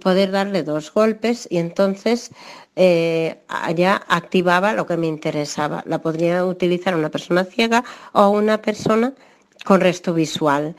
poder 0.00 0.30
darle 0.30 0.62
dos 0.62 0.92
golpes 0.92 1.46
y 1.50 1.58
entonces 1.58 2.30
eh, 2.76 3.38
ya 3.76 3.96
activaba 4.08 4.72
lo 4.72 4.86
que 4.86 4.96
me 4.96 5.06
interesaba. 5.08 5.82
La 5.86 6.00
podría 6.00 6.44
utilizar 6.44 6.94
una 6.96 7.10
persona 7.10 7.44
ciega 7.44 7.84
o 8.12 8.30
una 8.30 8.62
persona 8.62 9.12
con 9.64 9.80
resto 9.80 10.14
visual. 10.14 10.74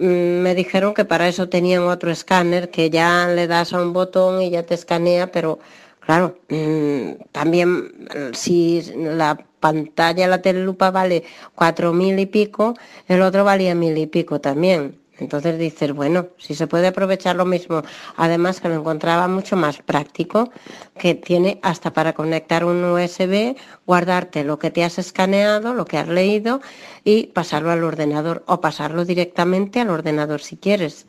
Mm, 0.00 0.40
me 0.42 0.54
dijeron 0.54 0.94
que 0.94 1.04
para 1.04 1.28
eso 1.28 1.48
tenían 1.50 1.82
otro 1.82 2.10
escáner 2.10 2.70
que 2.70 2.88
ya 2.90 3.28
le 3.28 3.46
das 3.46 3.74
a 3.74 3.82
un 3.82 3.92
botón 3.92 4.40
y 4.42 4.48
ya 4.50 4.64
te 4.64 4.74
escanea, 4.74 5.30
pero 5.30 5.58
claro, 6.00 6.38
mm, 6.48 7.28
también 7.32 8.08
si 8.32 8.82
la 8.96 9.36
pantalla, 9.60 10.26
la 10.26 10.40
telelupa 10.42 10.90
vale 10.90 11.24
cuatro 11.54 11.92
mil 11.92 12.18
y 12.18 12.26
pico, 12.26 12.74
el 13.08 13.20
otro 13.22 13.44
valía 13.44 13.74
mil 13.74 13.98
y 13.98 14.06
pico 14.06 14.40
también. 14.40 14.99
Entonces 15.20 15.58
dices, 15.58 15.92
bueno, 15.92 16.28
si 16.38 16.54
se 16.54 16.66
puede 16.66 16.88
aprovechar 16.88 17.36
lo 17.36 17.44
mismo, 17.44 17.82
además 18.16 18.60
que 18.60 18.68
lo 18.68 18.76
encontraba 18.76 19.28
mucho 19.28 19.56
más 19.56 19.78
práctico, 19.82 20.50
que 20.98 21.14
tiene 21.14 21.60
hasta 21.62 21.92
para 21.92 22.14
conectar 22.14 22.64
un 22.64 22.82
USB, 22.82 23.56
guardarte 23.86 24.44
lo 24.44 24.58
que 24.58 24.70
te 24.70 24.82
has 24.82 24.98
escaneado, 24.98 25.74
lo 25.74 25.84
que 25.84 25.98
has 25.98 26.08
leído 26.08 26.60
y 27.04 27.28
pasarlo 27.28 27.70
al 27.70 27.84
ordenador 27.84 28.42
o 28.46 28.60
pasarlo 28.60 29.04
directamente 29.04 29.80
al 29.80 29.90
ordenador 29.90 30.40
si 30.40 30.56
quieres. 30.56 31.06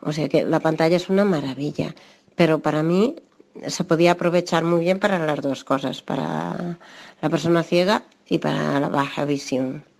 O 0.00 0.12
sea 0.12 0.28
que 0.28 0.44
la 0.44 0.60
pantalla 0.60 0.96
es 0.96 1.08
una 1.08 1.24
maravilla, 1.24 1.94
pero 2.34 2.58
para 2.60 2.82
mí 2.82 3.16
se 3.66 3.84
podía 3.84 4.12
aprovechar 4.12 4.64
muy 4.64 4.80
bien 4.80 4.98
para 4.98 5.18
las 5.18 5.40
dos 5.42 5.62
cosas, 5.62 6.02
para 6.02 6.78
la 7.20 7.28
persona 7.28 7.62
ciega 7.62 8.04
y 8.26 8.38
para 8.38 8.80
la 8.80 8.88
baja 8.88 9.24
visión. 9.24 9.91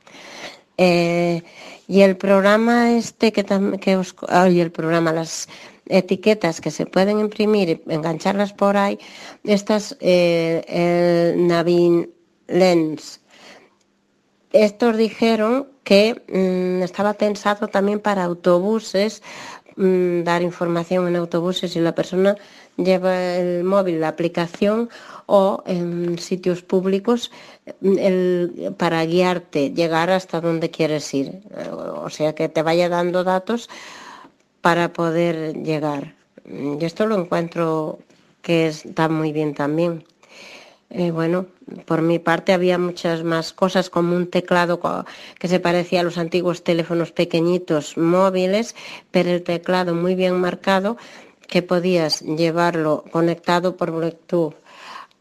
Eh, 0.85 1.45
y 1.87 2.01
el 2.01 2.17
programa 2.17 2.93
este 2.93 3.31
que, 3.33 3.45
que 3.81 3.97
os, 3.97 4.17
y 4.51 4.59
el 4.59 4.73
programa, 4.73 5.13
las 5.13 5.49
etiquetas 5.87 6.61
que 6.61 6.73
se 6.73 6.87
pueden 6.87 7.21
imprimir 7.21 7.69
y 7.69 7.83
engancharlas 7.93 8.53
por 8.53 8.77
ahí, 8.77 8.99
estas, 9.45 9.97
eh, 10.01 10.65
el 10.67 11.47
Navin 11.47 12.11
Lens. 12.49 13.21
Estos 14.53 14.97
dijeron 14.97 15.69
que 15.85 16.23
mm, 16.29 16.83
estaba 16.83 17.13
pensado 17.15 17.69
también 17.69 18.01
para 18.01 18.25
autobuses, 18.25 19.23
mm, 19.77 20.25
dar 20.25 20.43
información 20.43 21.07
en 21.07 21.15
autobuses 21.15 21.77
y 21.77 21.81
la 21.81 21.95
persona 21.95 22.35
lleva 22.77 23.37
el 23.37 23.63
móvil, 23.63 24.01
la 24.01 24.09
aplicación 24.09 24.91
o 25.27 25.63
en 25.67 26.19
sitios 26.19 26.63
públicos 26.63 27.31
para 28.77 29.05
guiarte, 29.05 29.71
llegar 29.71 30.11
hasta 30.11 30.41
donde 30.41 30.71
quieres 30.71 31.13
ir. 31.15 31.43
O 31.97 32.11
sea, 32.11 32.35
que 32.35 32.49
te 32.49 32.63
vaya 32.63 32.89
dando 32.89 33.25
datos 33.25 33.69
para 34.61 34.93
poder 34.93 35.55
llegar. 35.63 36.15
Y 36.45 36.85
esto 36.85 37.07
lo 37.07 37.17
encuentro 37.17 37.99
que 38.43 38.69
está 38.69 39.09
muy 39.09 39.33
bien 39.33 39.55
también. 39.55 40.05
Eh, 40.95 41.11
bueno, 41.11 41.47
por 41.87 42.03
mi 42.03 42.19
parte 42.19 42.53
había 42.53 42.77
muchas 42.77 43.25
más 43.25 43.55
cosas 43.55 43.89
como 43.89 44.15
un 44.15 44.27
teclado 44.27 44.79
que 45.39 45.49
se 45.49 45.59
parecía 45.59 46.01
a 46.01 46.03
los 46.03 46.19
antiguos 46.19 46.65
teléfonos 46.65 47.13
pequeñitos 47.13 47.97
móviles, 47.97 48.77
pero 49.11 49.31
el 49.31 49.43
teclado 49.43 49.95
muy 49.95 50.15
bien 50.15 50.39
marcado 50.39 50.99
que 51.49 51.63
podías 51.63 52.21
llevarlo 52.21 53.05
conectado 53.11 53.77
por 53.77 53.91
Bluetooth 53.91 54.55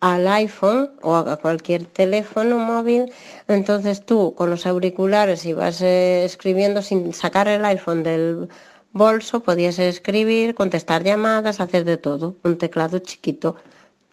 al 0.01 0.27
iPhone 0.27 0.91
o 1.01 1.15
a 1.15 1.37
cualquier 1.37 1.85
teléfono 1.85 2.57
móvil, 2.57 3.13
entonces 3.47 4.05
tú 4.05 4.33
con 4.35 4.49
los 4.49 4.65
auriculares 4.65 5.45
ibas 5.45 5.81
eh, 5.81 6.25
escribiendo 6.25 6.81
sin 6.81 7.13
sacar 7.13 7.47
el 7.47 7.63
iPhone 7.65 8.03
del 8.03 8.49
bolso, 8.93 9.41
podías 9.41 9.79
escribir, 9.79 10.55
contestar 10.55 11.03
llamadas, 11.03 11.61
hacer 11.61 11.85
de 11.85 11.97
todo, 11.97 12.35
un 12.43 12.57
teclado 12.57 12.99
chiquito. 12.99 13.55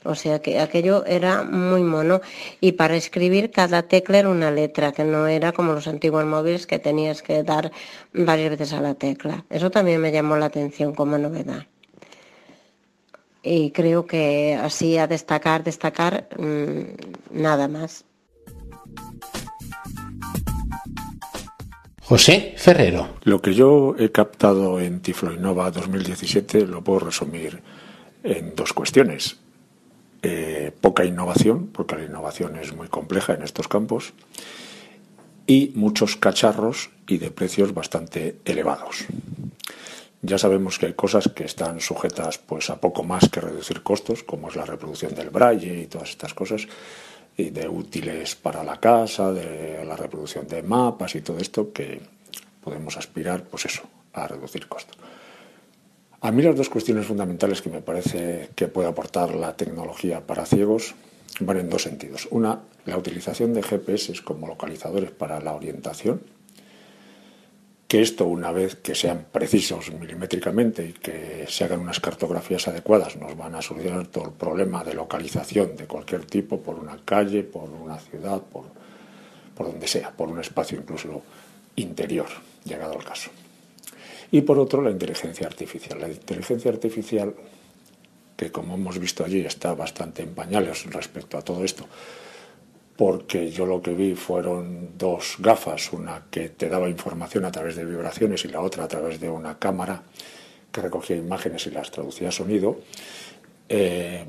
O 0.04 0.14
sea 0.14 0.40
que 0.40 0.60
aquello 0.60 1.04
era 1.06 1.42
muy 1.42 1.82
mono. 1.82 2.20
Y 2.60 2.72
para 2.72 2.96
escribir 2.96 3.50
cada 3.50 3.82
tecla 3.82 4.18
era 4.20 4.28
una 4.28 4.50
letra, 4.50 4.92
que 4.92 5.04
no 5.04 5.26
era 5.26 5.52
como 5.52 5.72
los 5.72 5.88
antiguos 5.88 6.24
móviles 6.24 6.66
que 6.66 6.78
tenías 6.78 7.22
que 7.22 7.42
dar 7.42 7.72
varias 8.12 8.50
veces 8.50 8.72
a 8.72 8.80
la 8.80 8.94
tecla. 8.94 9.44
Eso 9.50 9.70
también 9.70 10.00
me 10.00 10.12
llamó 10.12 10.36
la 10.36 10.46
atención 10.46 10.94
como 10.94 11.18
novedad. 11.18 11.66
Y 13.42 13.70
creo 13.70 14.06
que 14.06 14.54
así 14.60 14.98
a 14.98 15.06
destacar, 15.06 15.64
destacar, 15.64 16.28
mm, 16.38 17.40
nada 17.40 17.68
más. 17.68 18.04
José 22.02 22.54
Ferrero. 22.56 23.08
Lo 23.24 23.42
que 23.42 23.52
yo 23.52 23.94
he 23.98 24.10
captado 24.10 24.80
en 24.80 25.00
Tiflo 25.00 25.32
Innova 25.32 25.70
2017 25.70 26.66
lo 26.66 26.82
puedo 26.82 27.00
resumir 27.00 27.60
en 28.22 28.56
dos 28.56 28.72
cuestiones. 28.72 29.36
Eh, 30.22 30.72
poca 30.80 31.04
innovación, 31.04 31.66
porque 31.66 31.96
la 31.96 32.04
innovación 32.04 32.56
es 32.56 32.74
muy 32.74 32.88
compleja 32.88 33.34
en 33.34 33.42
estos 33.42 33.68
campos, 33.68 34.14
y 35.46 35.72
muchos 35.74 36.16
cacharros 36.16 36.90
y 37.06 37.18
de 37.18 37.30
precios 37.30 37.74
bastante 37.74 38.38
elevados. 38.44 39.04
Ya 40.20 40.36
sabemos 40.36 40.78
que 40.78 40.86
hay 40.86 40.94
cosas 40.94 41.28
que 41.28 41.44
están 41.44 41.80
sujetas 41.80 42.38
pues 42.38 42.70
a 42.70 42.80
poco 42.80 43.04
más 43.04 43.28
que 43.28 43.40
reducir 43.40 43.82
costos, 43.82 44.24
como 44.24 44.48
es 44.48 44.56
la 44.56 44.64
reproducción 44.64 45.14
del 45.14 45.30
braille 45.30 45.82
y 45.82 45.86
todas 45.86 46.10
estas 46.10 46.34
cosas, 46.34 46.66
y 47.36 47.50
de 47.50 47.68
útiles 47.68 48.34
para 48.34 48.64
la 48.64 48.80
casa, 48.80 49.32
de 49.32 49.84
la 49.84 49.96
reproducción 49.96 50.48
de 50.48 50.62
mapas 50.62 51.14
y 51.14 51.20
todo 51.20 51.38
esto 51.38 51.72
que 51.72 52.00
podemos 52.62 52.96
aspirar, 52.96 53.44
pues 53.44 53.66
eso, 53.66 53.82
a 54.12 54.26
reducir 54.26 54.66
costos. 54.66 54.98
A 56.20 56.32
mí 56.32 56.42
las 56.42 56.56
dos 56.56 56.68
cuestiones 56.68 57.06
fundamentales 57.06 57.62
que 57.62 57.70
me 57.70 57.80
parece 57.80 58.50
que 58.56 58.66
puede 58.66 58.88
aportar 58.88 59.36
la 59.36 59.56
tecnología 59.56 60.26
para 60.26 60.46
ciegos 60.46 60.96
van 61.38 61.58
en 61.58 61.70
dos 61.70 61.82
sentidos. 61.82 62.26
Una, 62.32 62.62
la 62.86 62.96
utilización 62.96 63.54
de 63.54 63.62
GPS 63.62 64.24
como 64.24 64.48
localizadores 64.48 65.12
para 65.12 65.40
la 65.40 65.54
orientación, 65.54 66.20
que 67.88 68.02
esto 68.02 68.26
una 68.26 68.52
vez 68.52 68.76
que 68.76 68.94
sean 68.94 69.26
precisos 69.32 69.90
milimétricamente 69.90 70.84
y 70.84 70.92
que 70.92 71.46
se 71.48 71.64
hagan 71.64 71.80
unas 71.80 72.00
cartografías 72.00 72.68
adecuadas 72.68 73.16
nos 73.16 73.34
van 73.34 73.54
a 73.54 73.62
solucionar 73.62 74.06
todo 74.08 74.26
el 74.26 74.32
problema 74.32 74.84
de 74.84 74.92
localización 74.92 75.74
de 75.74 75.86
cualquier 75.86 76.26
tipo 76.26 76.60
por 76.60 76.78
una 76.78 76.98
calle, 77.02 77.42
por 77.44 77.70
una 77.70 77.98
ciudad, 77.98 78.42
por, 78.42 78.64
por 79.56 79.68
donde 79.68 79.88
sea, 79.88 80.10
por 80.10 80.28
un 80.28 80.38
espacio 80.38 80.78
incluso 80.78 81.22
interior, 81.76 82.26
llegado 82.62 82.92
al 82.92 83.04
caso. 83.04 83.30
Y 84.30 84.42
por 84.42 84.58
otro, 84.58 84.82
la 84.82 84.90
inteligencia 84.90 85.46
artificial. 85.46 85.98
La 85.98 86.08
inteligencia 86.08 86.70
artificial, 86.70 87.34
que 88.36 88.52
como 88.52 88.74
hemos 88.74 88.98
visto 88.98 89.24
allí 89.24 89.40
está 89.40 89.72
bastante 89.72 90.22
en 90.22 90.34
pañales 90.34 90.84
respecto 90.92 91.38
a 91.38 91.42
todo 91.42 91.64
esto, 91.64 91.86
porque 92.98 93.52
yo 93.52 93.64
lo 93.64 93.80
que 93.80 93.94
vi 93.94 94.16
fueron 94.16 94.98
dos 94.98 95.36
gafas, 95.38 95.92
una 95.92 96.24
que 96.32 96.48
te 96.48 96.68
daba 96.68 96.88
información 96.88 97.44
a 97.44 97.52
través 97.52 97.76
de 97.76 97.84
vibraciones 97.84 98.44
y 98.44 98.48
la 98.48 98.60
otra 98.60 98.82
a 98.82 98.88
través 98.88 99.20
de 99.20 99.30
una 99.30 99.56
cámara 99.56 100.02
que 100.72 100.80
recogía 100.80 101.14
imágenes 101.14 101.64
y 101.68 101.70
las 101.70 101.92
traducía 101.92 102.30
a 102.30 102.32
sonido, 102.32 102.80
eh, 103.68 104.24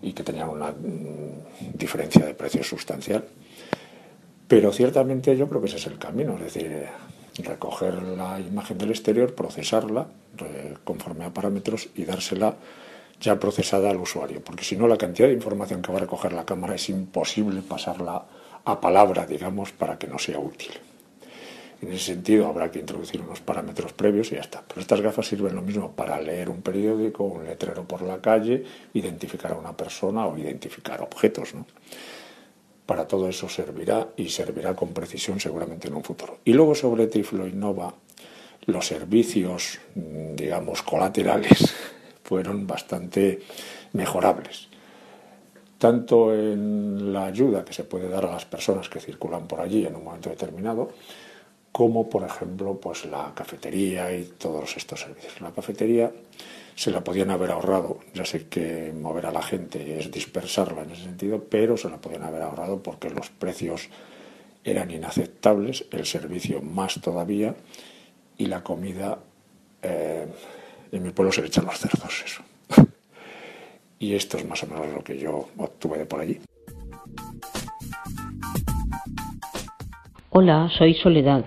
y 0.00 0.14
que 0.14 0.22
tenían 0.22 0.48
una 0.48 0.70
mm, 0.70 1.74
diferencia 1.74 2.24
de 2.24 2.32
precio 2.32 2.64
sustancial. 2.64 3.22
Pero 4.48 4.72
ciertamente 4.72 5.36
yo 5.36 5.46
creo 5.46 5.60
que 5.60 5.66
ese 5.66 5.76
es 5.76 5.86
el 5.86 5.98
camino, 5.98 6.36
es 6.36 6.54
decir, 6.54 6.86
recoger 7.44 8.02
la 8.02 8.40
imagen 8.40 8.78
del 8.78 8.92
exterior, 8.92 9.34
procesarla 9.34 10.06
conforme 10.84 11.26
a 11.26 11.34
parámetros 11.34 11.90
y 11.94 12.06
dársela 12.06 12.56
ya 13.20 13.38
procesada 13.40 13.90
al 13.90 13.96
usuario, 13.96 14.42
porque 14.42 14.64
si 14.64 14.76
no 14.76 14.86
la 14.88 14.98
cantidad 14.98 15.28
de 15.28 15.34
información 15.34 15.82
que 15.82 15.92
va 15.92 15.98
a 15.98 16.02
recoger 16.02 16.32
la 16.32 16.44
cámara 16.44 16.74
es 16.74 16.88
imposible 16.88 17.62
pasarla 17.62 18.24
a 18.64 18.80
palabra, 18.80 19.26
digamos, 19.26 19.72
para 19.72 19.98
que 19.98 20.06
no 20.06 20.18
sea 20.18 20.38
útil. 20.38 20.72
En 21.82 21.92
ese 21.92 22.14
sentido 22.14 22.46
habrá 22.46 22.70
que 22.70 22.80
introducir 22.80 23.20
unos 23.20 23.40
parámetros 23.40 23.92
previos 23.92 24.32
y 24.32 24.36
ya 24.36 24.40
está. 24.40 24.62
Pero 24.66 24.80
estas 24.80 25.00
gafas 25.02 25.26
sirven 25.26 25.54
lo 25.54 25.62
mismo 25.62 25.92
para 25.92 26.20
leer 26.20 26.48
un 26.48 26.62
periódico, 26.62 27.24
un 27.24 27.44
letrero 27.44 27.84
por 27.84 28.02
la 28.02 28.20
calle, 28.20 28.64
identificar 28.94 29.52
a 29.52 29.56
una 29.56 29.76
persona 29.76 30.26
o 30.26 30.38
identificar 30.38 31.02
objetos. 31.02 31.54
¿no? 31.54 31.66
para 32.86 33.06
todo 33.06 33.28
eso 33.28 33.48
servirá 33.48 34.08
y 34.16 34.28
servirá 34.28 34.74
con 34.74 34.94
precisión 34.94 35.40
seguramente 35.40 35.88
en 35.88 35.94
un 35.94 36.04
futuro. 36.04 36.38
Y 36.44 36.52
luego 36.52 36.74
sobre 36.74 37.08
Tiflo 37.08 37.46
Innova, 37.46 37.92
los 38.66 38.86
servicios, 38.86 39.80
digamos, 39.94 40.82
colaterales 40.82 41.74
fueron 42.26 42.66
bastante 42.66 43.40
mejorables. 43.92 44.68
Tanto 45.78 46.34
en 46.34 47.12
la 47.12 47.26
ayuda 47.26 47.64
que 47.64 47.72
se 47.72 47.84
puede 47.84 48.08
dar 48.08 48.26
a 48.26 48.32
las 48.32 48.46
personas 48.46 48.88
que 48.88 48.98
circulan 48.98 49.46
por 49.46 49.60
allí 49.60 49.86
en 49.86 49.94
un 49.94 50.04
momento 50.04 50.30
determinado, 50.30 50.90
como 51.70 52.08
por 52.08 52.24
ejemplo 52.24 52.80
pues 52.80 53.04
la 53.04 53.32
cafetería 53.34 54.12
y 54.12 54.24
todos 54.38 54.76
estos 54.76 55.00
servicios. 55.00 55.40
La 55.40 55.52
cafetería 55.52 56.10
se 56.74 56.90
la 56.90 57.04
podían 57.04 57.30
haber 57.30 57.50
ahorrado. 57.52 58.00
Ya 58.14 58.24
sé 58.24 58.48
que 58.48 58.92
mover 58.98 59.26
a 59.26 59.32
la 59.32 59.42
gente 59.42 59.98
es 59.98 60.10
dispersarla 60.10 60.82
en 60.82 60.90
ese 60.90 61.04
sentido, 61.04 61.44
pero 61.48 61.76
se 61.76 61.88
la 61.88 61.98
podían 61.98 62.24
haber 62.24 62.42
ahorrado 62.42 62.82
porque 62.82 63.10
los 63.10 63.30
precios 63.30 63.88
eran 64.64 64.90
inaceptables, 64.90 65.84
el 65.92 66.06
servicio 66.06 66.60
más 66.60 67.00
todavía 67.00 67.54
y 68.36 68.46
la 68.46 68.62
comida, 68.62 69.18
eh, 69.82 70.26
en 70.92 71.02
mi 71.02 71.10
pueblo 71.10 71.32
se 71.32 71.42
le 71.42 71.48
echan 71.48 71.64
los 71.64 71.78
cerdos, 71.78 72.24
eso. 72.24 72.42
y 73.98 74.14
esto 74.14 74.36
es 74.36 74.46
más 74.46 74.62
o 74.62 74.66
menos 74.66 74.92
lo 74.92 75.04
que 75.04 75.18
yo 75.18 75.48
obtuve 75.56 75.98
de 75.98 76.06
por 76.06 76.20
allí. 76.20 76.40
Hola, 80.30 80.70
soy 80.76 80.94
Soledad. 80.94 81.46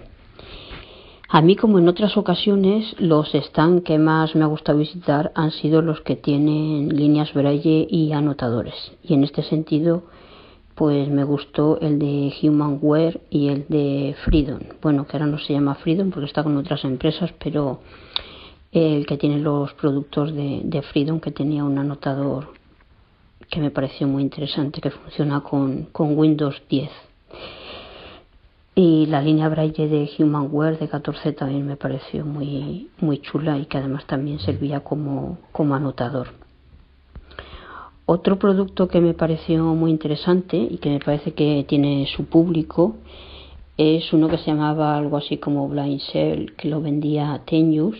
A 1.31 1.43
mí, 1.43 1.55
como 1.55 1.77
en 1.77 1.87
otras 1.87 2.17
ocasiones, 2.17 2.95
los 2.97 3.33
stands 3.33 3.83
que 3.83 3.99
más 3.99 4.35
me 4.35 4.43
ha 4.43 4.47
gustado 4.47 4.79
visitar 4.79 5.31
han 5.35 5.51
sido 5.51 5.83
los 5.83 6.01
que 6.01 6.15
tienen 6.15 6.89
líneas 6.89 7.31
braille 7.35 7.85
y 7.87 8.13
anotadores. 8.13 8.73
Y 9.03 9.13
en 9.13 9.23
este 9.23 9.43
sentido, 9.43 10.05
pues 10.73 11.07
me 11.07 11.23
gustó 11.23 11.79
el 11.81 11.99
de 11.99 12.33
Humanware 12.41 13.21
y 13.29 13.49
el 13.49 13.67
de 13.69 14.15
Freedom. 14.25 14.59
Bueno, 14.81 15.05
que 15.05 15.17
ahora 15.17 15.27
no 15.27 15.37
se 15.37 15.53
llama 15.53 15.75
Freedom 15.75 16.09
porque 16.09 16.25
está 16.25 16.41
con 16.41 16.57
otras 16.57 16.83
empresas, 16.83 17.31
pero 17.37 17.81
el 18.71 19.05
que 19.05 19.17
tiene 19.17 19.39
los 19.39 19.73
productos 19.73 20.33
de, 20.33 20.83
Freedom, 20.91 21.19
que 21.19 21.31
tenía 21.31 21.63
un 21.63 21.77
anotador 21.77 22.53
que 23.49 23.59
me 23.59 23.71
pareció 23.71 24.07
muy 24.07 24.21
interesante, 24.21 24.79
que 24.79 24.91
funciona 24.91 25.41
con, 25.41 25.85
con 25.85 26.17
Windows 26.17 26.61
10. 26.69 26.89
Y 28.75 29.07
la 29.07 29.21
línea 29.21 29.49
Braille 29.49 29.87
de 29.87 30.09
Humanware 30.19 30.77
de 30.77 30.87
14 30.87 31.33
también 31.33 31.65
me 31.65 31.75
pareció 31.75 32.25
muy, 32.25 32.89
muy 32.99 33.19
chula 33.19 33.57
y 33.57 33.65
que 33.65 33.77
además 33.77 34.05
también 34.05 34.39
servía 34.39 34.81
como, 34.81 35.39
como 35.51 35.75
anotador. 35.75 36.27
Otro 38.05 38.39
producto 38.39 38.87
que 38.87 39.01
me 39.01 39.13
pareció 39.13 39.63
muy 39.75 39.91
interesante 39.91 40.57
y 40.57 40.77
que 40.77 40.89
me 40.89 40.99
parece 40.99 41.33
que 41.33 41.65
tiene 41.67 42.07
su 42.15 42.25
público 42.25 42.95
es 43.77 44.13
uno 44.13 44.29
que 44.29 44.37
se 44.37 44.45
llamaba 44.45 44.95
algo 44.95 45.17
así 45.17 45.37
como 45.37 45.67
Blind 45.67 45.99
Shell, 45.99 46.55
que 46.55 46.69
lo 46.69 46.81
vendía 46.81 47.41
Tenius 47.45 47.97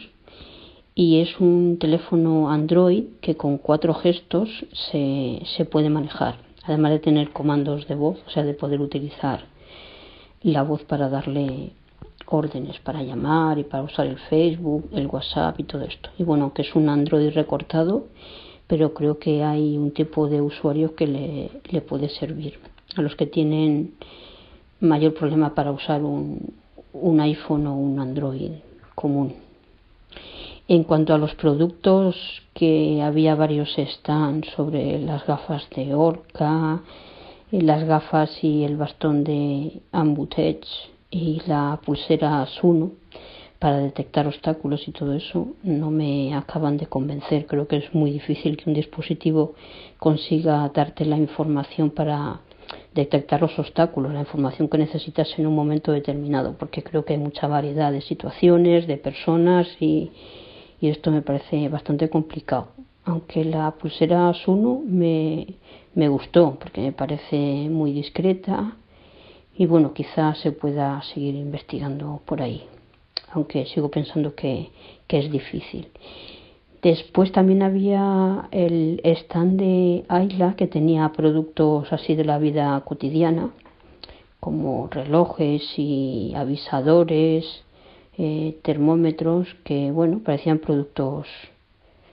y 1.00 1.22
es 1.22 1.40
un 1.40 1.78
teléfono 1.80 2.50
Android 2.50 3.06
que 3.22 3.38
con 3.38 3.58
cuatro 3.58 3.94
gestos 3.94 4.50
se, 4.92 5.42
se 5.56 5.64
puede 5.64 5.90
manejar, 5.90 6.36
además 6.66 6.92
de 6.92 7.00
tener 7.00 7.30
comandos 7.30 7.88
de 7.88 7.96
voz, 7.96 8.18
o 8.28 8.30
sea, 8.30 8.44
de 8.44 8.54
poder 8.54 8.82
utilizar 8.82 9.46
la 10.42 10.62
voz 10.64 10.84
para 10.84 11.08
darle 11.08 11.72
órdenes 12.26 12.80
para 12.82 13.02
llamar 13.02 13.60
y 13.60 13.64
para 13.64 13.84
usar 13.84 14.08
el 14.08 14.18
Facebook, 14.30 14.90
el 14.92 15.08
WhatsApp 15.08 15.58
y 15.62 15.64
todo 15.64 15.84
esto. 15.84 16.10
Y 16.18 16.24
bueno, 16.24 16.54
que 16.54 16.64
es 16.64 16.76
un 16.76 16.90
Android 16.90 17.30
recortado, 17.30 18.08
pero 18.68 18.94
creo 18.94 19.20
que 19.20 19.42
hay 19.42 19.78
un 19.78 19.92
tipo 19.92 20.28
de 20.28 20.42
usuarios 20.42 20.92
que 20.98 21.08
le, 21.08 21.50
le 21.72 21.80
puede 21.80 22.10
servir. 22.10 22.60
A 22.98 23.02
los 23.02 23.16
que 23.16 23.26
tienen 23.26 23.94
mayor 24.82 25.14
problema 25.14 25.56
para 25.56 25.72
usar 25.72 26.04
un, 26.04 26.56
un 26.92 27.22
iPhone 27.22 27.68
o 27.68 27.76
un 27.78 28.02
Android 28.02 28.52
común. 28.96 29.49
En 30.72 30.84
cuanto 30.84 31.16
a 31.16 31.18
los 31.18 31.34
productos, 31.34 32.16
que 32.54 33.02
había 33.02 33.34
varios 33.34 33.76
stands 33.76 34.48
sobre 34.50 35.00
las 35.00 35.26
gafas 35.26 35.68
de 35.76 35.96
Orca, 35.96 36.84
las 37.50 37.84
gafas 37.86 38.44
y 38.44 38.64
el 38.66 38.78
bastón 38.78 39.24
de 39.24 39.82
Ambutech 39.92 40.64
y 41.10 41.42
la 41.48 41.80
pulsera 41.84 42.46
Suno 42.46 42.92
para 43.58 43.80
detectar 43.80 44.28
obstáculos 44.28 44.88
y 44.88 44.92
todo 44.92 45.14
eso 45.14 45.48
no 45.64 45.90
me 45.90 46.36
acaban 46.36 46.78
de 46.78 46.86
convencer. 46.86 47.48
Creo 47.48 47.68
que 47.68 47.78
es 47.78 47.96
muy 47.96 48.12
difícil 48.12 48.56
que 48.56 48.70
un 48.70 48.76
dispositivo 48.76 49.56
consiga 49.98 50.70
darte 50.72 51.04
la 51.04 51.18
información 51.18 51.90
para 51.90 52.42
detectar 52.94 53.42
los 53.42 53.58
obstáculos, 53.58 54.14
la 54.14 54.20
información 54.20 54.70
que 54.70 54.78
necesitas 54.78 55.34
en 55.40 55.48
un 55.48 55.56
momento 55.56 55.92
determinado, 55.92 56.56
porque 56.60 56.84
creo 56.84 57.06
que 57.06 57.14
hay 57.14 57.20
mucha 57.20 57.48
variedad 57.48 57.92
de 57.92 58.02
situaciones, 58.02 58.86
de 58.86 58.98
personas 58.98 59.68
y, 59.80 60.12
y 60.82 60.90
esto 60.90 61.12
me 61.12 61.22
parece 61.22 61.68
bastante 61.70 62.10
complicado. 62.10 62.70
Aunque 63.06 63.44
la 63.44 63.72
pulsera 63.72 64.34
Suno 64.34 64.82
me, 64.86 65.48
me 65.96 66.08
gustó, 66.10 66.58
porque 66.60 66.82
me 66.82 66.92
parece 66.92 67.68
muy 67.70 67.92
discreta 67.92 68.76
y 69.58 69.66
bueno, 69.66 69.94
quizás 69.94 70.38
se 70.40 70.52
pueda 70.52 71.02
seguir 71.02 71.36
investigando 71.36 72.22
por 72.26 72.42
ahí, 72.42 72.64
aunque 73.32 73.66
sigo 73.66 73.90
pensando 73.90 74.36
que, 74.36 74.70
que 75.08 75.20
es 75.20 75.32
difícil. 75.32 75.90
Después 76.82 77.34
también 77.34 77.62
había 77.62 78.48
el 78.52 79.02
stand 79.04 79.60
de 79.60 80.06
Ayla 80.08 80.56
que 80.56 80.68
tenía 80.68 81.10
productos 81.10 81.92
así 81.92 82.16
de 82.16 82.24
la 82.24 82.38
vida 82.38 82.82
cotidiana, 82.86 83.50
como 84.40 84.88
relojes 84.88 85.62
y 85.78 86.34
avisadores, 86.38 87.66
eh, 88.20 88.60
termómetros 88.64 89.48
que, 89.64 89.92
bueno, 89.92 90.20
parecían 90.20 90.60
productos 90.60 91.26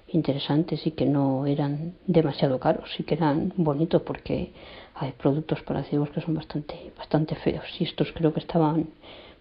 interesantes 0.09 0.87
y 0.87 0.93
que 0.93 1.05
no 1.05 1.47
eran 1.47 1.95
demasiado 2.07 2.61
caros 2.61 2.89
y 2.99 3.03
que 3.03 3.15
eran 3.17 3.53
bonitos 3.57 4.03
porque 4.03 4.53
hay 4.95 5.13
productos 5.13 5.61
para 5.63 5.83
ciegos 5.83 6.11
que 6.11 6.21
son 6.21 6.35
bastante, 6.35 6.93
bastante 6.97 7.35
feos 7.35 7.65
y 7.79 7.85
estos 7.85 8.13
creo 8.13 8.33
que 8.33 8.41
estaban 8.41 8.89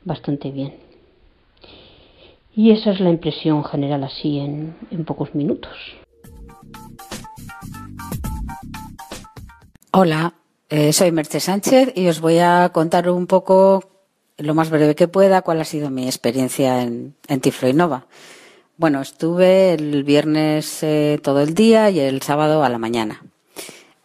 bastante 0.04 0.50
bien. 0.50 0.74
Y 2.56 2.72
esa 2.72 2.92
es 2.92 3.00
la 3.00 3.12
impresión 3.12 3.64
general 3.64 4.04
así 4.04 4.40
en, 4.40 4.76
en 4.90 5.06
pocos 5.06 5.36
minutos. 5.36 5.78
Hola, 9.92 10.34
eh, 10.70 10.92
soy 10.94 11.12
Merche 11.12 11.40
Sánchez 11.40 11.94
y 11.96 12.08
os 12.08 12.20
voy 12.22 12.40
a 12.40 12.70
contar 12.74 13.08
un 13.10 13.28
poco, 13.28 13.95
lo 14.38 14.54
más 14.54 14.70
breve 14.70 14.96
que 14.96 15.08
pueda, 15.08 15.42
cuál 15.42 15.62
ha 15.62 15.66
sido 15.66 15.90
mi 15.90 16.06
experiencia 16.06 16.82
en, 16.82 17.16
en 17.28 17.42
Tiflo 17.42 17.70
Innova. 17.70 18.06
Bueno, 18.78 19.02
estuve 19.02 19.74
el 19.74 20.04
viernes 20.04 20.84
eh, 20.84 21.20
todo 21.24 21.42
el 21.42 21.54
día 21.54 21.90
y 21.90 22.00
el 22.00 22.22
sábado 22.22 22.64
a 22.64 22.70
la 22.70 22.78
mañana. 22.78 23.24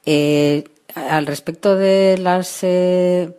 Eh, 0.06 0.64
al 0.94 1.26
respecto 1.26 1.76
de 1.76 2.18
las 2.18 2.62
eh, 2.62 3.36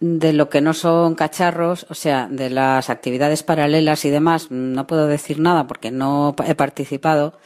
de 0.00 0.32
lo 0.32 0.48
que 0.48 0.60
no 0.60 0.74
son 0.74 1.16
cacharros, 1.16 1.86
o 1.90 1.94
sea, 1.94 2.28
de 2.30 2.50
las 2.50 2.90
actividades 2.90 3.42
paralelas 3.42 4.04
y 4.04 4.10
demás, 4.10 4.50
no 4.50 4.86
puedo 4.86 5.08
decir 5.08 5.40
nada 5.40 5.66
porque 5.66 5.90
no 5.90 6.36
he 6.46 6.54
participado, 6.54 7.36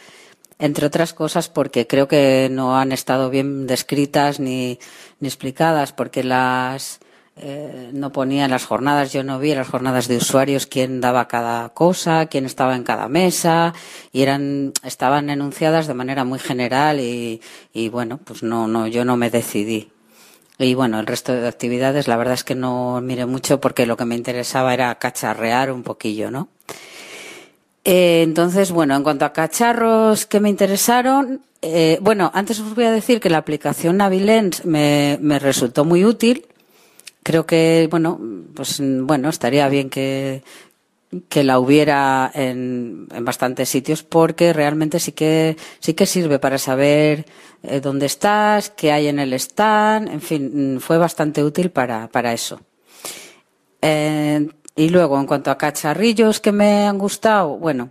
entre 0.58 0.86
otras 0.86 1.14
cosas 1.14 1.48
porque 1.48 1.86
creo 1.86 2.08
que 2.08 2.48
no 2.50 2.76
han 2.76 2.92
estado 2.92 3.30
bien 3.30 3.66
descritas 3.66 4.38
ni, 4.38 4.78
ni 5.20 5.28
explicadas, 5.28 5.92
porque 5.92 6.22
las 6.22 7.00
eh, 7.36 7.90
no 7.92 8.12
ponían 8.12 8.50
las 8.50 8.66
jornadas, 8.66 9.12
yo 9.12 9.22
no 9.22 9.38
vi 9.38 9.54
las 9.54 9.68
jornadas 9.68 10.06
de 10.08 10.18
usuarios 10.18 10.66
quién 10.66 11.00
daba 11.00 11.28
cada 11.28 11.70
cosa, 11.70 12.26
quién 12.26 12.44
estaba 12.44 12.76
en 12.76 12.84
cada 12.84 13.08
mesa, 13.08 13.74
y 14.12 14.22
eran, 14.22 14.72
estaban 14.84 15.30
enunciadas 15.30 15.86
de 15.86 15.94
manera 15.94 16.24
muy 16.24 16.38
general 16.38 17.00
y, 17.00 17.40
y 17.72 17.88
bueno, 17.88 18.18
pues 18.22 18.42
no, 18.42 18.68
no, 18.68 18.86
yo 18.86 19.04
no 19.04 19.16
me 19.16 19.30
decidí. 19.30 19.90
Y 20.58 20.74
bueno, 20.74 21.00
el 21.00 21.06
resto 21.06 21.32
de 21.32 21.48
actividades, 21.48 22.06
la 22.06 22.16
verdad 22.16 22.34
es 22.34 22.44
que 22.44 22.54
no 22.54 23.00
miré 23.00 23.26
mucho 23.26 23.60
porque 23.60 23.86
lo 23.86 23.96
que 23.96 24.04
me 24.04 24.14
interesaba 24.14 24.74
era 24.74 24.94
cacharrear 24.96 25.72
un 25.72 25.82
poquillo, 25.82 26.30
¿no? 26.30 26.48
Eh, 27.84 28.22
entonces, 28.22 28.70
bueno, 28.70 28.94
en 28.94 29.02
cuanto 29.02 29.24
a 29.24 29.32
cacharros 29.32 30.26
que 30.26 30.38
me 30.38 30.50
interesaron, 30.50 31.42
eh, 31.62 31.98
bueno, 32.00 32.30
antes 32.34 32.60
os 32.60 32.74
voy 32.74 32.84
a 32.84 32.92
decir 32.92 33.18
que 33.18 33.30
la 33.30 33.38
aplicación 33.38 33.96
Navilens 33.96 34.64
me, 34.64 35.18
me 35.20 35.38
resultó 35.38 35.84
muy 35.84 36.04
útil. 36.04 36.46
Creo 37.22 37.46
que, 37.46 37.88
bueno, 37.90 38.20
pues 38.54 38.80
bueno, 38.80 39.28
estaría 39.28 39.68
bien 39.68 39.90
que, 39.90 40.42
que 41.28 41.44
la 41.44 41.58
hubiera 41.58 42.30
en, 42.34 43.06
en, 43.12 43.24
bastantes 43.24 43.68
sitios 43.68 44.02
porque 44.02 44.52
realmente 44.52 44.98
sí 44.98 45.12
que 45.12 45.56
sí 45.78 45.94
que 45.94 46.06
sirve 46.06 46.38
para 46.38 46.58
saber 46.58 47.26
eh, 47.62 47.80
dónde 47.80 48.06
estás, 48.06 48.70
qué 48.70 48.92
hay 48.92 49.08
en 49.08 49.18
el 49.18 49.34
stand, 49.34 50.08
en 50.08 50.20
fin, 50.20 50.78
fue 50.80 50.98
bastante 50.98 51.44
útil 51.44 51.70
para, 51.70 52.08
para 52.08 52.32
eso. 52.32 52.60
Eh, 53.82 54.48
y 54.74 54.88
luego, 54.88 55.20
en 55.20 55.26
cuanto 55.26 55.50
a 55.50 55.58
cacharrillos 55.58 56.40
que 56.40 56.52
me 56.52 56.86
han 56.86 56.98
gustado, 56.98 57.58
bueno, 57.58 57.90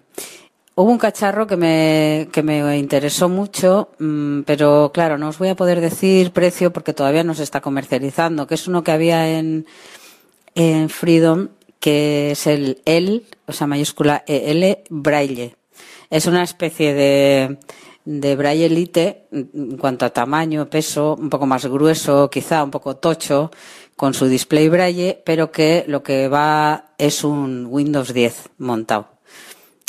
hubo 0.82 0.92
un 0.92 0.98
cacharro 0.98 1.48
que 1.48 1.58
me, 1.58 2.28
que 2.32 2.44
me 2.44 2.78
interesó 2.78 3.30
mucho, 3.30 3.90
mmm, 4.00 4.42
pero 4.42 4.92
claro, 4.94 5.18
no 5.18 5.30
os 5.30 5.38
voy 5.38 5.50
a 5.50 5.56
poder 5.56 5.82
decir 5.82 6.32
precio 6.32 6.74
porque 6.74 6.94
todavía 6.94 7.24
no 7.24 7.34
se 7.34 7.44
está 7.44 7.62
comercializando, 7.62 8.48
que 8.48 8.56
es 8.56 8.68
uno 8.68 8.84
que 8.84 8.92
había 8.92 9.38
en, 9.38 9.66
en 10.56 10.90
Freedom 10.90 11.50
que 11.82 12.32
es 12.32 12.48
el 12.48 12.82
EL, 12.86 13.26
o 13.48 13.52
sea, 13.52 13.68
mayúscula 13.68 14.24
EL 14.28 14.78
Braille. 14.90 15.56
Es 16.10 16.28
una 16.28 16.44
especie 16.44 16.94
de, 16.94 17.58
de 18.06 18.36
Braille 18.36 18.68
Elite 18.68 19.26
en 19.32 19.78
cuanto 19.78 20.06
a 20.06 20.12
tamaño, 20.12 20.70
peso, 20.70 21.16
un 21.20 21.30
poco 21.30 21.48
más 21.48 21.66
grueso, 21.66 22.30
quizá 22.30 22.64
un 22.64 22.72
poco 22.72 22.98
tocho, 22.98 23.52
con 23.96 24.14
su 24.14 24.28
display 24.28 24.70
Braille, 24.70 25.22
pero 25.26 25.52
que 25.52 25.84
lo 25.88 26.04
que 26.04 26.28
va 26.28 26.94
es 26.98 27.24
un 27.24 27.66
Windows 27.68 28.14
10 28.14 28.50
montado. 28.60 29.21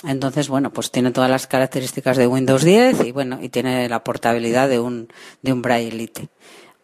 Entonces, 0.05 0.49
bueno, 0.49 0.73
pues 0.73 0.91
tiene 0.91 1.13
todas 1.13 1.31
las 1.31 1.47
características 1.47 2.17
de 2.17 2.27
Windows 2.27 2.65
10 2.65 3.05
y 3.05 3.13
bueno, 3.13 3.39
y 3.41 3.49
tiene 3.49 3.89
la 3.89 4.03
portabilidad 4.03 4.69
de 4.69 4.81
un, 4.81 5.09
de 5.43 5.53
un 5.53 5.63
Braille 5.63 5.91
Elite. 5.91 6.29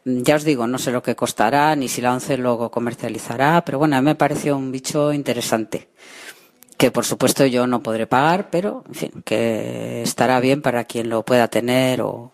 Ya 0.05 0.37
os 0.37 0.45
digo, 0.45 0.67
no 0.67 0.79
sé 0.79 0.93
lo 0.93 1.03
que 1.03 1.17
costará, 1.17 1.75
ni 1.77 1.89
si 1.89 2.01
la 2.01 2.13
ONCE 2.13 2.39
luego 2.39 2.71
comercializará, 2.71 3.63
pero 3.65 3.79
bueno, 3.79 3.97
a 3.97 4.01
mí 4.01 4.07
me 4.07 4.15
pareció 4.15 4.57
un 4.57 4.73
bicho 4.73 5.13
interesante. 5.13 5.89
Que 6.77 6.93
por 6.93 7.05
supuesto 7.05 7.45
yo 7.45 7.67
no 7.67 7.83
podré 7.83 8.07
pagar, 8.07 8.51
pero 8.51 8.85
en 8.87 8.95
fin, 8.95 9.11
que 9.25 10.03
estará 10.03 10.39
bien 10.39 10.63
para 10.63 10.85
quien 10.85 11.09
lo 11.09 11.25
pueda 11.25 11.49
tener 11.49 12.01
o, 12.03 12.33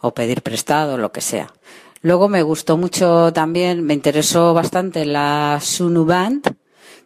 o 0.00 0.14
pedir 0.14 0.42
prestado, 0.42 0.96
lo 0.96 1.10
que 1.10 1.20
sea. 1.20 1.52
Luego 2.00 2.28
me 2.28 2.42
gustó 2.42 2.76
mucho 2.76 3.32
también, 3.32 3.84
me 3.84 3.94
interesó 3.94 4.54
bastante 4.54 5.04
la 5.04 5.58
Sunu 5.60 6.04
Band, 6.04 6.54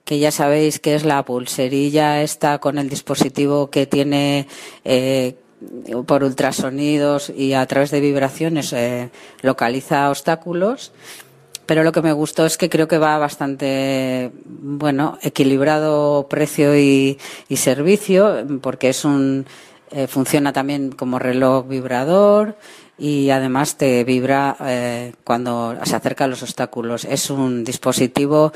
que 0.06 0.20
ya 0.20 0.30
sabéis 0.30 0.78
que 0.78 0.94
es 0.94 1.04
la 1.04 1.24
pulserilla 1.24 2.22
esta 2.22 2.58
con 2.58 2.78
el 2.78 2.88
dispositivo 2.88 3.70
que 3.70 3.86
tiene 3.86 4.46
eh, 4.84 5.34
por 6.06 6.22
ultrasonidos 6.22 7.28
y 7.28 7.54
a 7.54 7.66
través 7.66 7.90
de 7.90 8.00
vibraciones 8.00 8.72
eh, 8.72 9.10
localiza 9.42 10.08
obstáculos. 10.08 10.92
Pero 11.66 11.82
lo 11.82 11.90
que 11.90 12.02
me 12.02 12.12
gustó 12.12 12.46
es 12.46 12.56
que 12.56 12.70
creo 12.70 12.86
que 12.86 12.98
va 12.98 13.18
bastante, 13.18 14.30
bueno, 14.44 15.18
equilibrado 15.22 16.28
precio 16.28 16.78
y, 16.78 17.18
servicio, 17.56 18.46
porque 18.62 18.90
es 18.90 19.04
un, 19.04 19.44
eh, 19.90 20.06
funciona 20.06 20.52
también 20.52 20.92
como 20.92 21.18
reloj 21.18 21.66
vibrador 21.66 22.56
y 22.96 23.30
además 23.30 23.76
te 23.76 24.04
vibra 24.04 24.56
cuando 25.24 25.76
se 25.82 25.96
acerca 25.96 26.24
a 26.24 26.28
los 26.28 26.44
obstáculos. 26.44 27.04
Es 27.04 27.28
un 27.28 27.64
dispositivo 27.64 28.52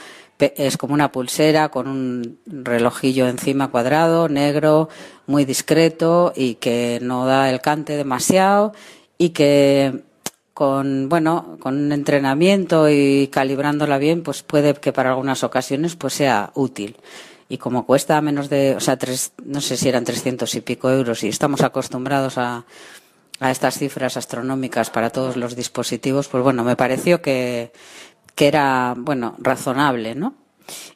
es 0.57 0.77
como 0.77 0.95
una 0.95 1.13
pulsera 1.13 1.69
con 1.69 1.89
un 1.89 2.39
relojillo 2.47 3.29
encima 3.29 3.71
cuadrado, 3.71 4.29
negro, 4.29 4.89
muy 5.27 5.45
discreto 5.45 6.33
y 6.35 6.55
que 6.57 6.99
no 7.03 7.27
da 7.27 7.51
el 7.51 7.61
cante 7.61 7.97
demasiado 7.97 8.73
y 9.19 9.31
que 9.31 10.03
con 10.55 11.09
bueno 11.09 11.57
con 11.61 11.77
un 11.77 11.93
entrenamiento 11.93 12.91
y 12.91 13.29
calibrándola 13.29 13.99
bien 13.99 14.23
pues 14.23 14.43
puede 14.43 14.75
que 14.75 14.93
para 14.93 15.11
algunas 15.11 15.45
ocasiones 15.45 15.97
pues 15.97 16.15
sea 16.15 16.51
útil. 16.55 16.97
Y 17.49 17.59
como 17.59 17.85
cuesta 17.85 18.21
menos 18.21 18.49
de 18.49 18.77
o 18.77 18.81
sea 18.81 18.97
tres, 18.97 19.33
no 19.45 19.61
sé 19.61 19.77
si 19.77 19.89
eran 19.89 20.05
trescientos 20.05 20.55
y 20.55 20.61
pico 20.61 20.91
euros 20.91 21.25
y 21.25 21.29
estamos 21.29 21.63
acostumbrados 21.63 22.39
a 22.39 22.65
a 23.41 23.51
estas 23.51 23.79
cifras 23.79 24.17
astronómicas 24.17 24.91
para 24.91 25.11
todos 25.11 25.37
los 25.37 25.57
dispositivos 25.57 26.29
pues 26.29 26.45
bueno 26.45 26.63
me 26.63 26.77
pareció 26.77 27.23
que 27.23 27.73
que 28.41 28.49
era, 28.49 28.95
bueno, 28.97 29.35
razonable, 29.37 30.15
¿no? 30.15 30.33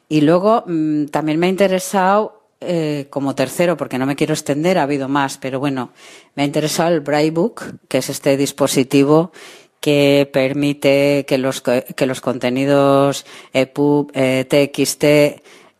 Y 0.09 0.21
luego 0.21 0.63
mmm, 0.65 1.05
también 1.05 1.37
me 1.37 1.45
ha 1.45 1.49
interesado 1.51 2.41
eh, 2.59 3.05
como 3.11 3.35
tercero, 3.35 3.77
porque 3.77 3.99
no 3.99 4.07
me 4.07 4.15
quiero 4.15 4.33
extender, 4.33 4.79
ha 4.79 4.81
habido 4.81 5.07
más, 5.09 5.37
pero 5.37 5.59
bueno, 5.59 5.91
me 6.33 6.41
ha 6.41 6.45
interesado 6.47 6.89
el 6.91 7.01
Braillebook, 7.01 7.61
que 7.87 7.99
es 7.99 8.09
este 8.09 8.35
dispositivo 8.35 9.31
que 9.79 10.27
permite 10.33 11.25
que 11.27 11.37
los, 11.37 11.61
que 11.61 12.05
los 12.07 12.19
contenidos 12.19 13.27
EPUB, 13.53 14.11
TXT 14.11 15.03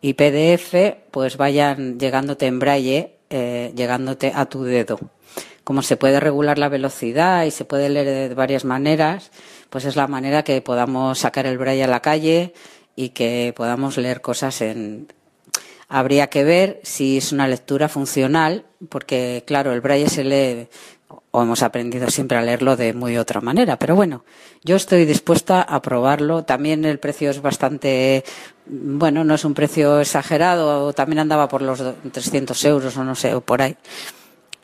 y 0.02 0.14
PDF 0.14 0.76
pues 1.10 1.36
vayan 1.36 1.98
llegándote 1.98 2.46
en 2.46 2.60
braille, 2.60 3.16
eh, 3.32 3.74
llegándote 3.76 4.32
a 4.36 4.46
tu 4.46 4.66
dedo. 4.66 5.00
Como 5.64 5.82
se 5.82 5.98
puede 5.98 6.20
regular 6.20 6.60
la 6.60 6.70
velocidad 6.70 7.44
y 7.46 7.50
se 7.50 7.66
puede 7.66 7.90
leer 7.90 8.30
de 8.30 8.36
varias 8.36 8.66
maneras, 8.66 9.32
pues 9.76 9.84
es 9.84 9.98
la 9.98 10.08
manera 10.08 10.42
que 10.42 10.62
podamos 10.62 11.20
sacar 11.20 11.46
el 11.46 11.58
braille 11.58 11.84
a 11.84 11.88
la 11.88 12.02
calle 12.02 12.54
y 12.96 13.10
que 13.10 13.54
podamos 13.58 13.98
leer 13.98 14.22
cosas 14.22 14.62
en, 14.62 15.10
Habría 15.90 16.28
que 16.28 16.46
ver 16.46 16.80
si 16.84 17.18
es 17.18 17.34
una 17.34 17.46
lectura 17.46 17.90
funcional, 17.90 18.64
porque 18.88 19.44
claro, 19.46 19.74
el 19.74 19.82
braille 19.82 20.08
se 20.08 20.24
lee 20.24 20.70
o 21.32 21.42
hemos 21.42 21.62
aprendido 21.62 22.10
siempre 22.10 22.38
a 22.38 22.42
leerlo 22.42 22.78
de 22.78 22.94
muy 22.94 23.18
otra 23.18 23.42
manera. 23.42 23.78
Pero 23.78 23.98
bueno, 23.98 24.24
yo 24.64 24.78
estoy 24.78 25.04
dispuesta 25.04 25.62
a 25.62 25.82
probarlo. 25.82 26.46
También 26.46 26.86
el 26.86 26.98
precio 26.98 27.30
es 27.30 27.42
bastante, 27.42 28.24
bueno, 28.66 29.26
no 29.26 29.36
es 29.36 29.44
un 29.44 29.54
precio 29.54 30.00
exagerado, 30.00 30.94
también 30.94 31.20
andaba 31.20 31.50
por 31.50 31.62
los 31.62 31.84
300 32.14 32.64
euros 32.64 32.96
o 32.96 33.04
no 33.04 33.14
sé, 33.14 33.36
o 33.36 33.42
por 33.42 33.62
ahí. 33.62 33.76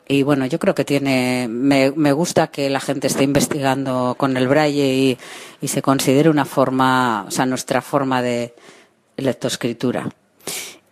Y 0.08 0.24
bueno, 0.24 0.46
yo 0.46 0.58
creo 0.58 0.74
que 0.74 0.84
tiene, 0.84 1.46
me, 1.48 1.92
me 1.92 2.12
gusta 2.12 2.48
que 2.48 2.68
la 2.68 2.80
gente 2.80 3.06
esté 3.06 3.24
investigando 3.24 4.14
con 4.18 4.36
el 4.36 4.48
braille 4.48 5.18
y, 5.60 5.68
se 5.68 5.80
considere 5.80 6.28
una 6.28 6.44
forma, 6.44 7.24
o 7.28 7.30
sea, 7.30 7.46
nuestra 7.46 7.80
forma 7.80 8.20
de 8.20 8.54
lectoescritura. 9.16 10.08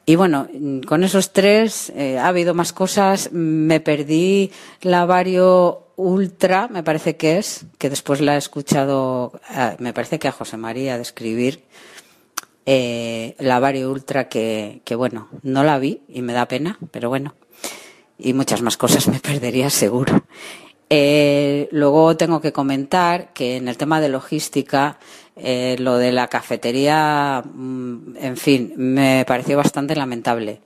Y 0.06 0.16
bueno, 0.16 0.48
con 0.86 1.04
esos 1.04 1.32
tres 1.32 1.92
eh, 1.94 2.18
ha 2.18 2.28
habido 2.28 2.54
más 2.54 2.72
cosas. 2.72 3.32
Me 3.32 3.80
perdí 3.80 4.50
la 4.80 5.04
Vario 5.06 5.88
Ultra, 5.96 6.68
me 6.68 6.82
parece 6.82 7.16
que 7.16 7.38
es, 7.38 7.66
que 7.78 7.90
después 7.90 8.20
la 8.20 8.36
he 8.36 8.38
escuchado, 8.38 9.32
eh, 9.54 9.76
me 9.80 9.92
parece 9.92 10.18
que 10.18 10.28
a 10.28 10.32
José 10.32 10.56
María 10.56 10.98
describir 10.98 11.64
eh, 12.64 13.34
la 13.38 13.61
Vario 13.61 13.90
Ultra 13.90 14.28
que, 14.28 14.82
que, 14.84 14.94
bueno, 14.94 15.28
no 15.42 15.62
la 15.64 15.78
vi 15.78 16.02
y 16.08 16.22
me 16.22 16.32
da 16.32 16.46
pena, 16.46 16.78
pero 16.90 17.08
bueno. 17.08 17.34
Y 18.22 18.34
muchas 18.34 18.62
más 18.62 18.76
cosas 18.76 19.08
me 19.08 19.20
perdería 19.20 19.70
seguro. 19.70 20.22
Eh, 20.92 21.68
luego 21.70 22.16
tengo 22.16 22.40
que 22.40 22.52
comentar 22.52 23.32
que 23.32 23.56
en 23.56 23.68
el 23.68 23.76
tema 23.76 24.00
de 24.00 24.08
logística, 24.08 24.98
eh, 25.36 25.76
lo 25.78 25.96
de 25.96 26.10
la 26.10 26.26
cafetería, 26.26 27.44
mm, 27.44 28.16
en 28.16 28.36
fin, 28.36 28.74
me 28.76 29.24
pareció 29.26 29.56
bastante 29.56 29.94
lamentable. 29.94 30.60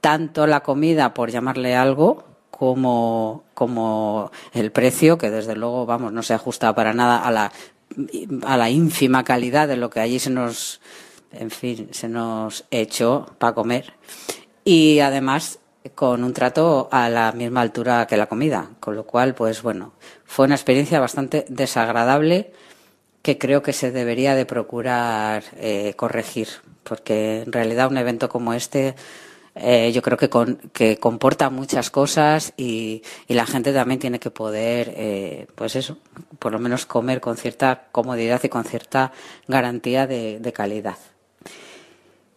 Tanto 0.00 0.46
la 0.46 0.60
comida, 0.60 1.12
por 1.12 1.30
llamarle 1.30 1.74
algo, 1.74 2.24
como, 2.50 3.44
como 3.54 4.30
el 4.52 4.70
precio, 4.70 5.18
que 5.18 5.30
desde 5.30 5.56
luego, 5.56 5.86
vamos, 5.86 6.12
no 6.12 6.22
se 6.22 6.34
ajusta 6.34 6.74
para 6.74 6.94
nada 6.94 7.18
a 7.18 7.30
la, 7.32 7.52
a 8.46 8.56
la 8.56 8.70
ínfima 8.70 9.24
calidad 9.24 9.66
de 9.66 9.76
lo 9.76 9.90
que 9.90 10.00
allí 10.00 10.20
se 10.20 10.30
nos, 10.30 10.80
en 11.32 11.50
fin, 11.50 11.88
se 11.90 12.08
nos 12.08 12.64
echó 12.70 13.26
para 13.38 13.54
comer. 13.54 13.94
Y 14.64 15.00
además, 15.00 15.58
con 15.94 16.24
un 16.24 16.32
trato 16.32 16.88
a 16.90 17.08
la 17.08 17.32
misma 17.32 17.60
altura 17.60 18.06
que 18.06 18.16
la 18.16 18.26
comida, 18.26 18.70
con 18.80 18.96
lo 18.96 19.04
cual, 19.04 19.34
pues 19.34 19.62
bueno, 19.62 19.92
fue 20.24 20.46
una 20.46 20.54
experiencia 20.54 21.00
bastante 21.00 21.44
desagradable 21.48 22.52
que 23.22 23.38
creo 23.38 23.62
que 23.62 23.72
se 23.72 23.90
debería 23.90 24.34
de 24.34 24.46
procurar 24.46 25.44
eh, 25.56 25.94
corregir, 25.96 26.48
porque 26.82 27.42
en 27.42 27.52
realidad 27.52 27.90
un 27.90 27.98
evento 27.98 28.28
como 28.28 28.54
este 28.54 28.94
eh, 29.56 29.92
yo 29.92 30.02
creo 30.02 30.18
que, 30.18 30.28
que 30.72 30.98
comporta 30.98 31.48
muchas 31.48 31.90
cosas 31.90 32.52
y, 32.56 33.02
la 33.28 33.46
gente 33.46 33.72
también 33.72 34.00
tiene 34.00 34.18
que 34.18 34.30
poder, 34.30 34.92
eh, 34.96 35.46
pues 35.54 35.76
eso, 35.76 35.98
por 36.38 36.52
lo 36.52 36.58
menos 36.58 36.86
comer 36.86 37.20
con 37.20 37.36
cierta 37.36 37.88
comodidad 37.92 38.42
y 38.42 38.48
con 38.48 38.64
cierta 38.64 39.12
garantía 39.46 40.06
de 40.06 40.52
calidad. 40.52 40.98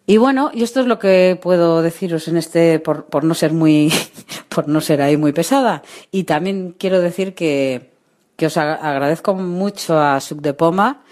Y 0.10 0.16
bueno, 0.18 0.52
y 0.54 0.64
esto 0.64 0.80
es 0.80 0.88
lo 0.88 1.00
que 1.00 1.38
puedo 1.40 1.82
deciros 1.82 2.30
en 2.30 2.38
este, 2.38 2.80
por, 2.80 3.06
por 3.08 3.26
no 3.26 3.34
ser 3.34 3.52
muy, 3.52 3.92
por 4.50 4.70
no 4.70 4.80
ser 4.80 5.02
ahí 5.02 5.18
muy 5.18 5.34
pesada. 5.34 5.84
Y 6.12 6.24
también 6.24 6.74
quiero 6.80 7.02
decir 7.02 7.36
que, 7.36 7.92
que 8.38 8.46
os 8.46 8.56
agradezco 8.56 9.36
mucho 9.36 10.00
a 10.00 10.22
Sub 10.22 10.42
de 10.42 10.54
Poma 10.54 11.04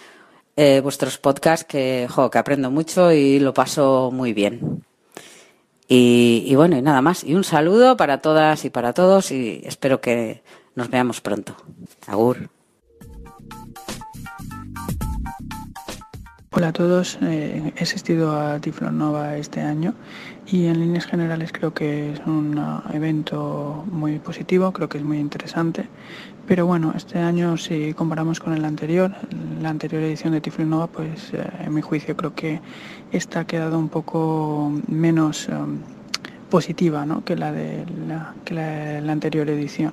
eh, 0.55 0.79
vuestros 0.81 1.17
podcasts, 1.17 1.65
que, 1.65 2.07
jo, 2.09 2.29
que 2.29 2.37
aprendo 2.37 2.71
mucho 2.71 3.11
y 3.11 3.39
lo 3.39 3.53
paso 3.53 4.11
muy 4.13 4.31
bien. 4.31 4.85
Y, 5.89 6.43
y 6.47 6.55
bueno, 6.55 6.77
y 6.77 6.81
nada 6.81 7.01
más. 7.01 7.25
Y 7.25 7.35
un 7.35 7.43
saludo 7.43 7.97
para 7.97 8.19
todas 8.21 8.63
y 8.63 8.69
para 8.69 8.93
todos 8.93 9.31
y 9.31 9.61
espero 9.65 9.99
que 9.99 10.41
nos 10.75 10.89
veamos 10.89 11.19
pronto. 11.19 11.57
Agur. 12.07 12.54
Hola 16.57 16.69
a 16.69 16.71
todos, 16.71 17.19
eh, 17.21 17.73
he 17.75 17.83
asistido 17.83 18.39
a 18.39 18.61
Tiflon 18.61 18.97
Nova 18.97 19.35
este 19.35 19.59
año 19.59 19.93
y 20.47 20.67
en 20.67 20.79
líneas 20.79 21.05
generales 21.05 21.51
creo 21.51 21.73
que 21.73 22.13
es 22.13 22.21
un 22.25 22.57
evento 22.93 23.83
muy 23.91 24.19
positivo, 24.19 24.71
creo 24.71 24.87
que 24.87 24.97
es 24.99 25.03
muy 25.03 25.17
interesante, 25.17 25.89
pero 26.47 26.65
bueno, 26.65 26.93
este 26.95 27.19
año 27.19 27.57
si 27.57 27.93
comparamos 27.93 28.39
con 28.39 28.53
el 28.53 28.63
anterior, 28.63 29.11
la 29.61 29.67
anterior 29.67 30.01
edición 30.01 30.31
de 30.31 30.39
Tiflon 30.39 30.69
Nova, 30.69 30.87
pues 30.87 31.33
eh, 31.33 31.45
en 31.59 31.73
mi 31.73 31.81
juicio 31.81 32.15
creo 32.15 32.33
que 32.33 32.61
esta 33.11 33.41
ha 33.41 33.45
quedado 33.45 33.77
un 33.77 33.89
poco 33.89 34.71
menos 34.87 35.49
um, 35.49 35.79
positiva 36.49 37.05
¿no? 37.05 37.25
que, 37.25 37.35
la 37.35 37.51
de 37.51 37.85
la, 38.07 38.33
que 38.45 38.53
la 38.53 39.11
anterior 39.11 39.49
edición. 39.49 39.91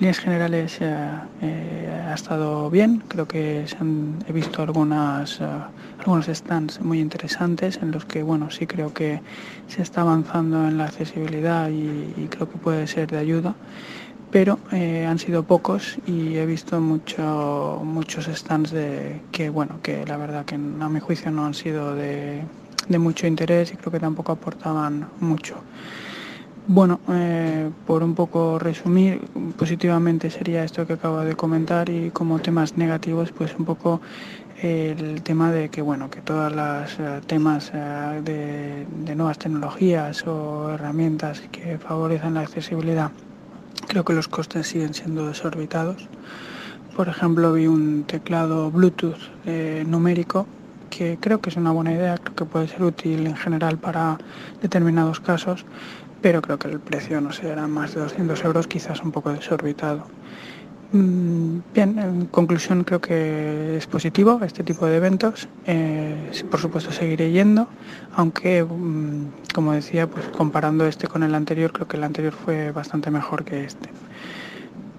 Líneas 0.00 0.18
generales 0.18 0.78
eh, 0.80 1.08
eh, 1.40 2.02
ha 2.08 2.14
estado 2.14 2.68
bien, 2.68 3.02
creo 3.06 3.28
que 3.28 3.64
se 3.68 3.76
han, 3.76 4.18
he 4.28 4.32
visto 4.32 4.60
algunas, 4.60 5.40
uh, 5.40 5.44
algunos 6.00 6.26
stands 6.26 6.80
muy 6.80 6.98
interesantes 6.98 7.78
en 7.80 7.92
los 7.92 8.04
que 8.04 8.24
bueno 8.24 8.50
sí 8.50 8.66
creo 8.66 8.92
que 8.92 9.20
se 9.68 9.82
está 9.82 10.00
avanzando 10.00 10.66
en 10.66 10.78
la 10.78 10.86
accesibilidad 10.86 11.68
y, 11.70 12.26
creo 12.28 12.50
que 12.50 12.58
puede 12.58 12.86
ser 12.88 13.08
de 13.08 13.18
ayuda 13.18 13.54
pero 14.32 14.58
eh, 14.72 15.06
han 15.06 15.20
sido 15.20 15.44
pocos 15.44 15.96
y 16.08 16.38
he 16.38 16.46
visto 16.46 16.80
mucho, 16.80 17.80
muchos 17.84 18.26
stands 18.26 18.72
de 18.72 19.20
que 19.30 19.48
bueno 19.48 19.78
que 19.80 20.04
la 20.06 20.16
verdad 20.16 20.44
que 20.44 20.56
a 20.56 20.88
mi 20.88 20.98
juicio 20.98 21.30
no 21.30 21.46
han 21.46 21.54
sido 21.54 21.94
de 21.94 22.42
mucho 22.88 23.28
interés 23.28 23.72
y 23.72 23.76
creo 23.76 23.92
que 23.92 24.00
tampoco 24.00 24.32
aportaban 24.32 25.06
mucho. 25.20 25.54
Bueno, 26.66 26.98
eh, 27.10 27.70
por 27.86 28.02
un 28.02 28.14
poco 28.14 28.58
resumir, 28.58 29.20
positivamente 29.58 30.30
sería 30.30 30.64
esto 30.64 30.86
que 30.86 30.94
acabo 30.94 31.20
de 31.20 31.36
comentar 31.36 31.90
y 31.90 32.10
como 32.10 32.38
temas 32.38 32.78
negativos, 32.78 33.32
pues 33.32 33.54
un 33.58 33.66
poco 33.66 34.00
el 34.62 35.22
tema 35.22 35.52
de 35.52 35.68
que 35.68 35.82
bueno 35.82 36.08
que 36.08 36.22
todos 36.22 36.50
los 36.54 36.98
uh, 36.98 37.20
temas 37.26 37.70
de, 37.70 38.86
nuevas 39.14 39.38
tecnologías 39.38 40.26
o 40.26 40.70
herramientas 40.70 41.42
que 41.52 41.76
favorecen 41.76 42.32
la 42.32 42.40
accesibilidad, 42.40 43.10
creo 43.86 44.06
que 44.06 44.14
los 44.14 44.28
costes 44.28 44.66
siguen 44.66 44.94
siendo 44.94 45.26
desorbitados. 45.26 46.08
Por 46.96 47.08
ejemplo, 47.08 47.52
vi 47.52 47.66
un 47.66 48.04
teclado 48.04 48.70
Bluetooth 48.70 49.18
eh, 49.44 49.84
numérico 49.86 50.46
que 50.88 51.18
creo 51.20 51.40
que 51.40 51.50
es 51.50 51.56
una 51.56 51.72
buena 51.72 51.92
idea, 51.92 52.16
creo 52.18 52.36
que 52.36 52.44
puede 52.44 52.68
ser 52.68 52.84
útil 52.84 53.26
en 53.26 53.36
general 53.36 53.78
para 53.78 54.16
determinados 54.62 55.18
casos, 55.18 55.64
pero 56.24 56.40
creo 56.40 56.58
que 56.58 56.68
el 56.68 56.80
precio 56.80 57.20
no 57.20 57.32
será 57.32 57.68
más 57.68 57.94
de 57.94 58.00
200 58.00 58.42
euros, 58.44 58.66
quizás 58.66 59.02
un 59.02 59.12
poco 59.12 59.30
desorbitado. 59.30 60.06
Mm, 60.92 61.58
bien, 61.74 61.98
en 61.98 62.24
conclusión 62.28 62.82
creo 62.84 62.98
que 62.98 63.76
es 63.76 63.86
positivo 63.86 64.40
este 64.42 64.64
tipo 64.64 64.86
de 64.86 64.96
eventos. 64.96 65.48
Eh, 65.66 66.30
por 66.50 66.60
supuesto 66.60 66.92
seguiré 66.92 67.30
yendo, 67.30 67.68
aunque 68.16 68.64
mm, 68.64 69.52
como 69.52 69.74
decía, 69.74 70.06
pues 70.06 70.24
comparando 70.28 70.86
este 70.86 71.08
con 71.08 71.24
el 71.24 71.34
anterior, 71.34 71.72
creo 71.72 71.88
que 71.88 71.98
el 71.98 72.04
anterior 72.04 72.32
fue 72.32 72.72
bastante 72.72 73.10
mejor 73.10 73.44
que 73.44 73.64
este. 73.64 73.90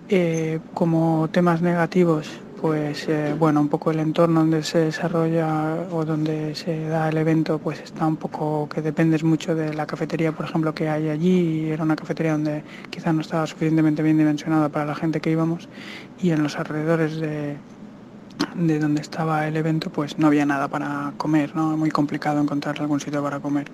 Eh, 0.09 0.59
como 0.75 1.27
temas 1.31 1.59
negativos, 1.63 2.29
pues 2.61 3.07
eh, 3.09 3.35
bueno, 3.37 3.61
un 3.61 3.69
poco 3.69 3.91
el 3.91 3.99
entorno 3.99 4.39
donde 4.41 4.63
se 4.63 4.79
desarrolla 4.79 5.87
o 5.91 6.05
donde 6.05 6.55
se 6.55 6.87
da 6.87 7.09
el 7.09 7.17
evento, 7.17 7.59
pues 7.59 7.79
está 7.81 8.07
un 8.07 8.15
poco 8.15 8.69
que 8.69 8.81
dependes 8.81 9.23
mucho 9.23 9.55
de 9.55 9.73
la 9.73 9.85
cafetería, 9.85 10.31
por 10.31 10.45
ejemplo, 10.45 10.73
que 10.73 10.89
hay 10.89 11.09
allí. 11.09 11.69
Era 11.69 11.83
una 11.83 11.95
cafetería 11.95 12.33
donde 12.33 12.63
quizás 12.89 13.13
no 13.13 13.21
estaba 13.21 13.45
suficientemente 13.45 14.01
bien 14.03 14.17
dimensionada 14.17 14.69
para 14.69 14.85
la 14.85 14.95
gente 14.95 15.21
que 15.21 15.31
íbamos 15.31 15.67
y 16.21 16.31
en 16.31 16.43
los 16.43 16.57
alrededores 16.57 17.17
de, 17.17 17.57
de 18.55 18.79
donde 18.79 19.01
estaba 19.01 19.47
el 19.47 19.57
evento, 19.57 19.89
pues 19.89 20.17
no 20.17 20.27
había 20.27 20.45
nada 20.45 20.67
para 20.67 21.13
comer, 21.17 21.55
¿no? 21.55 21.75
Muy 21.77 21.91
complicado 21.91 22.41
encontrar 22.41 22.79
algún 22.79 22.99
sitio 22.99 23.21
para 23.21 23.39
comer. 23.39 23.67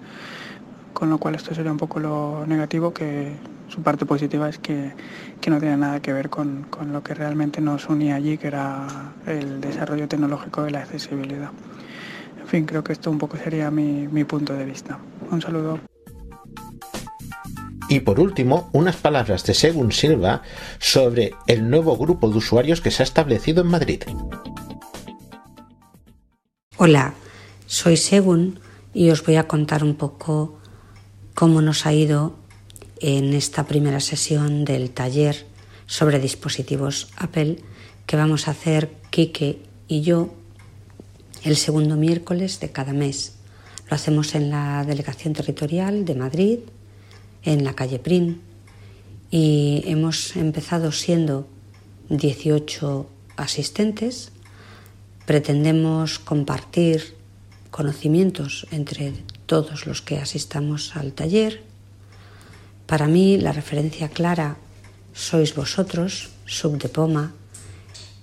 Con 0.93 1.09
lo 1.09 1.17
cual 1.17 1.35
esto 1.35 1.55
sería 1.55 1.71
un 1.71 1.77
poco 1.77 1.99
lo 1.99 2.45
negativo 2.45 2.93
que 2.93 3.33
su 3.71 3.81
parte 3.81 4.05
positiva 4.05 4.49
es 4.49 4.59
que, 4.59 4.91
que 5.39 5.49
no 5.49 5.59
tiene 5.59 5.77
nada 5.77 6.01
que 6.01 6.11
ver 6.11 6.29
con, 6.29 6.63
con, 6.69 6.91
lo 6.91 7.03
que 7.03 7.13
realmente 7.13 7.61
nos 7.61 7.87
unía 7.87 8.15
allí, 8.15 8.37
que 8.37 8.47
era 8.47 9.13
el 9.25 9.61
desarrollo 9.61 10.07
tecnológico 10.07 10.63
de 10.63 10.71
la 10.71 10.79
accesibilidad. 10.79 11.51
En 12.39 12.47
fin, 12.47 12.65
creo 12.65 12.83
que 12.83 12.91
esto 12.91 13.09
un 13.09 13.17
poco 13.17 13.37
sería 13.37 13.71
mi, 13.71 14.07
mi 14.09 14.25
punto 14.25 14.53
de 14.53 14.65
vista. 14.65 14.99
Un 15.29 15.41
saludo. 15.41 15.79
Y 17.87 18.01
por 18.01 18.19
último, 18.19 18.69
unas 18.73 18.97
palabras 18.97 19.45
de 19.45 19.53
Segun 19.53 19.91
Silva 19.93 20.41
sobre 20.79 21.33
el 21.47 21.69
nuevo 21.69 21.97
grupo 21.97 22.29
de 22.29 22.37
usuarios 22.37 22.81
que 22.81 22.91
se 22.91 23.03
ha 23.03 23.05
establecido 23.05 23.61
en 23.61 23.67
Madrid. 23.67 24.03
Hola, 26.75 27.13
soy 27.67 27.95
Segun 27.95 28.59
y 28.93 29.11
os 29.11 29.25
voy 29.25 29.35
a 29.35 29.47
contar 29.47 29.83
un 29.83 29.95
poco 29.95 30.59
cómo 31.35 31.61
nos 31.61 31.85
ha 31.85 31.93
ido 31.93 32.40
en 33.01 33.33
esta 33.33 33.65
primera 33.65 33.99
sesión 33.99 34.63
del 34.63 34.91
taller 34.91 35.45
sobre 35.87 36.19
dispositivos 36.19 37.09
Apple 37.17 37.57
que 38.05 38.15
vamos 38.15 38.47
a 38.47 38.51
hacer 38.51 38.91
Kike 39.09 39.59
y 39.87 40.01
yo 40.01 40.29
el 41.43 41.57
segundo 41.57 41.95
miércoles 41.97 42.59
de 42.59 42.71
cada 42.71 42.93
mes. 42.93 43.35
Lo 43.89 43.95
hacemos 43.95 44.35
en 44.35 44.51
la 44.51 44.85
Delegación 44.85 45.33
Territorial 45.33 46.05
de 46.05 46.15
Madrid 46.15 46.59
en 47.43 47.63
la 47.63 47.73
calle 47.73 47.99
Prim 47.99 48.39
y 49.31 49.83
hemos 49.85 50.35
empezado 50.35 50.91
siendo 50.91 51.47
18 52.09 53.09
asistentes. 53.37 54.31
Pretendemos 55.25 56.19
compartir 56.19 57.15
conocimientos 57.71 58.67
entre 58.71 59.13
todos 59.45 59.87
los 59.87 60.01
que 60.01 60.19
asistamos 60.19 60.95
al 60.95 61.13
taller. 61.13 61.70
Para 62.91 63.07
mí 63.07 63.37
la 63.37 63.53
referencia 63.53 64.09
clara 64.09 64.57
sois 65.15 65.55
vosotros, 65.55 66.27
sub 66.43 66.75
de 66.75 66.89
Poma, 66.91 67.31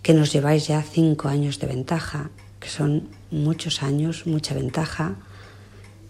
que 0.05 0.13
nos 0.13 0.29
lleváis 0.29 0.69
ya 0.69 0.85
cinco 0.85 1.33
años 1.33 1.57
de 1.57 1.73
ventaja, 1.73 2.29
que 2.61 2.69
son 2.69 3.09
muchos 3.31 3.83
años, 3.83 4.27
mucha 4.27 4.53
ventaja, 4.53 5.17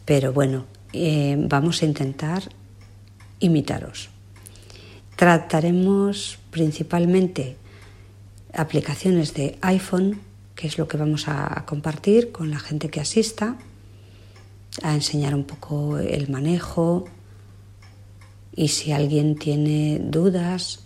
pero 0.05 0.33
bueno, 0.33 0.67
eh, 0.93 1.37
vamos 1.39 1.83
a 1.83 1.87
intentar 1.87 2.51
imitaros. 3.39 4.11
Trataremos 5.15 6.41
principalmente 6.51 7.55
aplicaciones 8.53 9.35
de 9.35 9.57
iPhone, 9.63 10.19
que 10.57 10.67
es 10.67 10.79
lo 10.79 10.89
que 10.89 10.97
vamos 10.97 11.29
a 11.29 11.63
compartir 11.65 12.33
con 12.33 12.51
la 12.51 12.59
gente 12.59 12.89
que 12.91 12.99
asista, 12.99 13.55
a 14.83 14.97
enseñar 14.97 15.37
un 15.37 15.45
poco 15.45 15.99
el 15.99 16.29
manejo 16.29 17.07
y 18.59 18.67
si 18.67 18.91
alguien 18.91 19.37
tiene 19.37 20.01
dudas, 20.03 20.81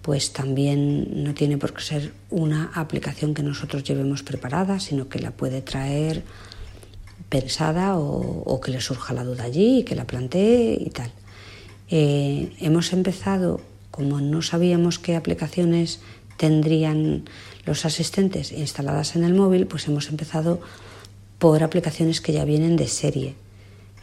pues 0.00 0.32
también 0.32 1.22
no 1.22 1.34
tiene 1.34 1.58
por 1.58 1.74
qué 1.74 1.82
ser 1.82 2.14
una 2.30 2.70
aplicación 2.74 3.34
que 3.34 3.42
nosotros 3.42 3.84
llevemos 3.84 4.22
preparada, 4.22 4.80
sino 4.80 5.10
que 5.10 5.18
la 5.18 5.30
puede 5.30 5.60
traer 5.60 6.22
pensada 7.28 7.98
o, 7.98 8.58
que 8.58 8.70
le 8.70 8.80
surja 8.80 9.12
la 9.12 9.22
duda 9.22 9.44
allí 9.44 9.80
y 9.80 9.82
que 9.84 9.94
la 9.94 10.06
plantee 10.06 10.78
y 10.80 10.88
tal. 10.88 11.12
Eh, 11.90 12.54
hemos 12.60 12.94
empezado, 12.94 13.60
como 13.90 14.22
no 14.22 14.40
sabíamos 14.40 14.98
qué 14.98 15.14
aplicaciones 15.14 16.00
tendrían 16.38 17.24
los 17.66 17.84
asistentes 17.84 18.50
instaladas 18.50 19.14
en 19.14 19.24
el 19.24 19.34
móvil, 19.34 19.66
pues 19.66 19.86
hemos 19.88 20.08
empezado 20.08 20.58
por 21.38 21.62
aplicaciones 21.62 22.22
que 22.22 22.32
ya 22.32 22.46
vienen 22.46 22.76
de 22.76 22.88
serie. 22.88 23.34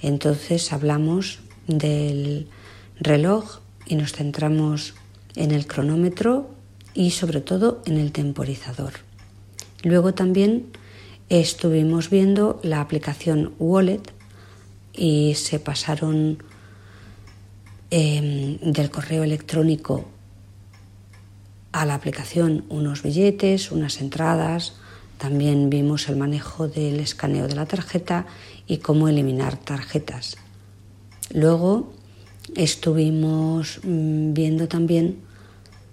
Entonces 0.04 0.72
hablamos 0.72 1.39
del 1.66 2.47
reloj 3.02 3.60
y 3.86 3.95
nos 3.95 4.14
centramos 4.14 4.93
en 5.36 5.52
el 5.52 5.68
cronómetro 5.68 6.49
y 6.93 7.12
sobre 7.12 7.41
todo 7.41 7.82
en 7.86 7.97
el 7.97 8.14
temporizador. 8.14 8.93
Luego 9.84 10.14
también 10.14 10.68
estuvimos 11.28 12.10
viendo 12.10 12.62
la 12.64 12.80
aplicación 12.80 13.54
Wallet 13.60 14.14
y 14.93 15.34
se 15.36 15.60
pasaron 15.60 16.38
Em, 17.93 18.58
del 18.60 18.89
correo 18.89 19.22
electrónico 19.22 20.06
a 21.74 21.86
la 21.86 21.93
aplicación 21.93 22.64
unos 22.70 23.04
billetes, 23.04 23.70
unas 23.70 23.99
entradas, 23.99 24.76
también 25.18 25.70
vimos 25.70 26.08
el 26.08 26.16
manejo 26.16 26.70
del 26.70 27.02
escaneo 27.02 27.49
de 27.49 27.56
la 27.56 27.66
tarjeta 27.66 28.28
y 28.66 28.78
cómo 28.78 29.10
eliminar 29.10 29.58
tarjetas. 29.58 30.38
Luego 31.34 31.91
estuvimos 32.55 33.79
mm, 33.83 34.33
viendo 34.33 34.67
también 34.67 35.19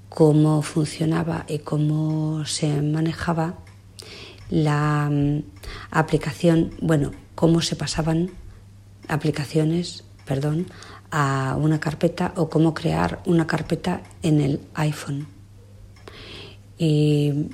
cómo 0.09 0.63
funcionaba 0.63 1.45
y 1.49 1.59
cómo 1.59 2.45
se 2.45 2.83
manejaba 2.83 3.55
la 4.51 5.09
mm, 5.11 5.43
aplicación, 5.91 6.71
bueno, 6.81 7.13
cómo 7.35 7.61
se 7.61 7.77
pasaban 7.77 8.31
aplicaciones, 9.09 10.05
perdón, 10.25 10.67
a 11.11 11.57
una 11.59 11.81
carpeta 11.81 12.33
o 12.37 12.49
cómo 12.51 12.75
crear 12.75 13.21
una 13.27 13.47
carpeta 13.47 14.03
en 14.23 14.41
el 14.41 14.61
iPhone. 14.75 15.27
Y 16.79 17.49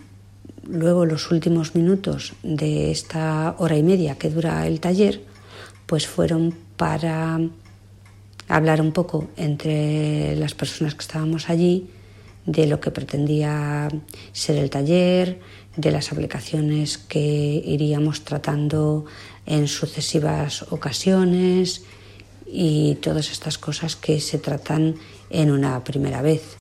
luego 0.66 1.06
los 1.06 1.30
últimos 1.30 1.74
minutos 1.74 2.34
de 2.42 2.90
esta 2.90 3.54
hora 3.58 3.76
y 3.76 3.82
media 3.82 4.16
que 4.16 4.30
dura 4.30 4.66
el 4.66 4.80
taller, 4.80 5.22
pues 5.86 6.06
fueron 6.06 6.54
para 6.76 7.40
hablar 8.48 8.80
un 8.80 8.92
poco 8.92 9.28
entre 9.36 10.36
las 10.36 10.54
personas 10.54 10.94
que 10.94 11.02
estábamos 11.02 11.50
allí 11.50 11.88
de 12.46 12.66
lo 12.66 12.80
que 12.80 12.90
pretendía 12.90 13.88
ser 14.32 14.56
el 14.56 14.70
taller, 14.70 15.40
de 15.76 15.90
las 15.90 16.12
aplicaciones 16.12 16.98
que 16.98 17.62
iríamos 17.64 18.22
tratando 18.22 19.06
en 19.46 19.66
sucesivas 19.66 20.66
ocasiones 20.70 21.82
y 22.46 22.96
todas 22.96 23.30
estas 23.30 23.58
cosas 23.58 23.96
que 23.96 24.20
se 24.20 24.38
tratan 24.38 24.96
en 25.30 25.50
una 25.50 25.82
primera 25.82 26.22
vez. 26.22 26.44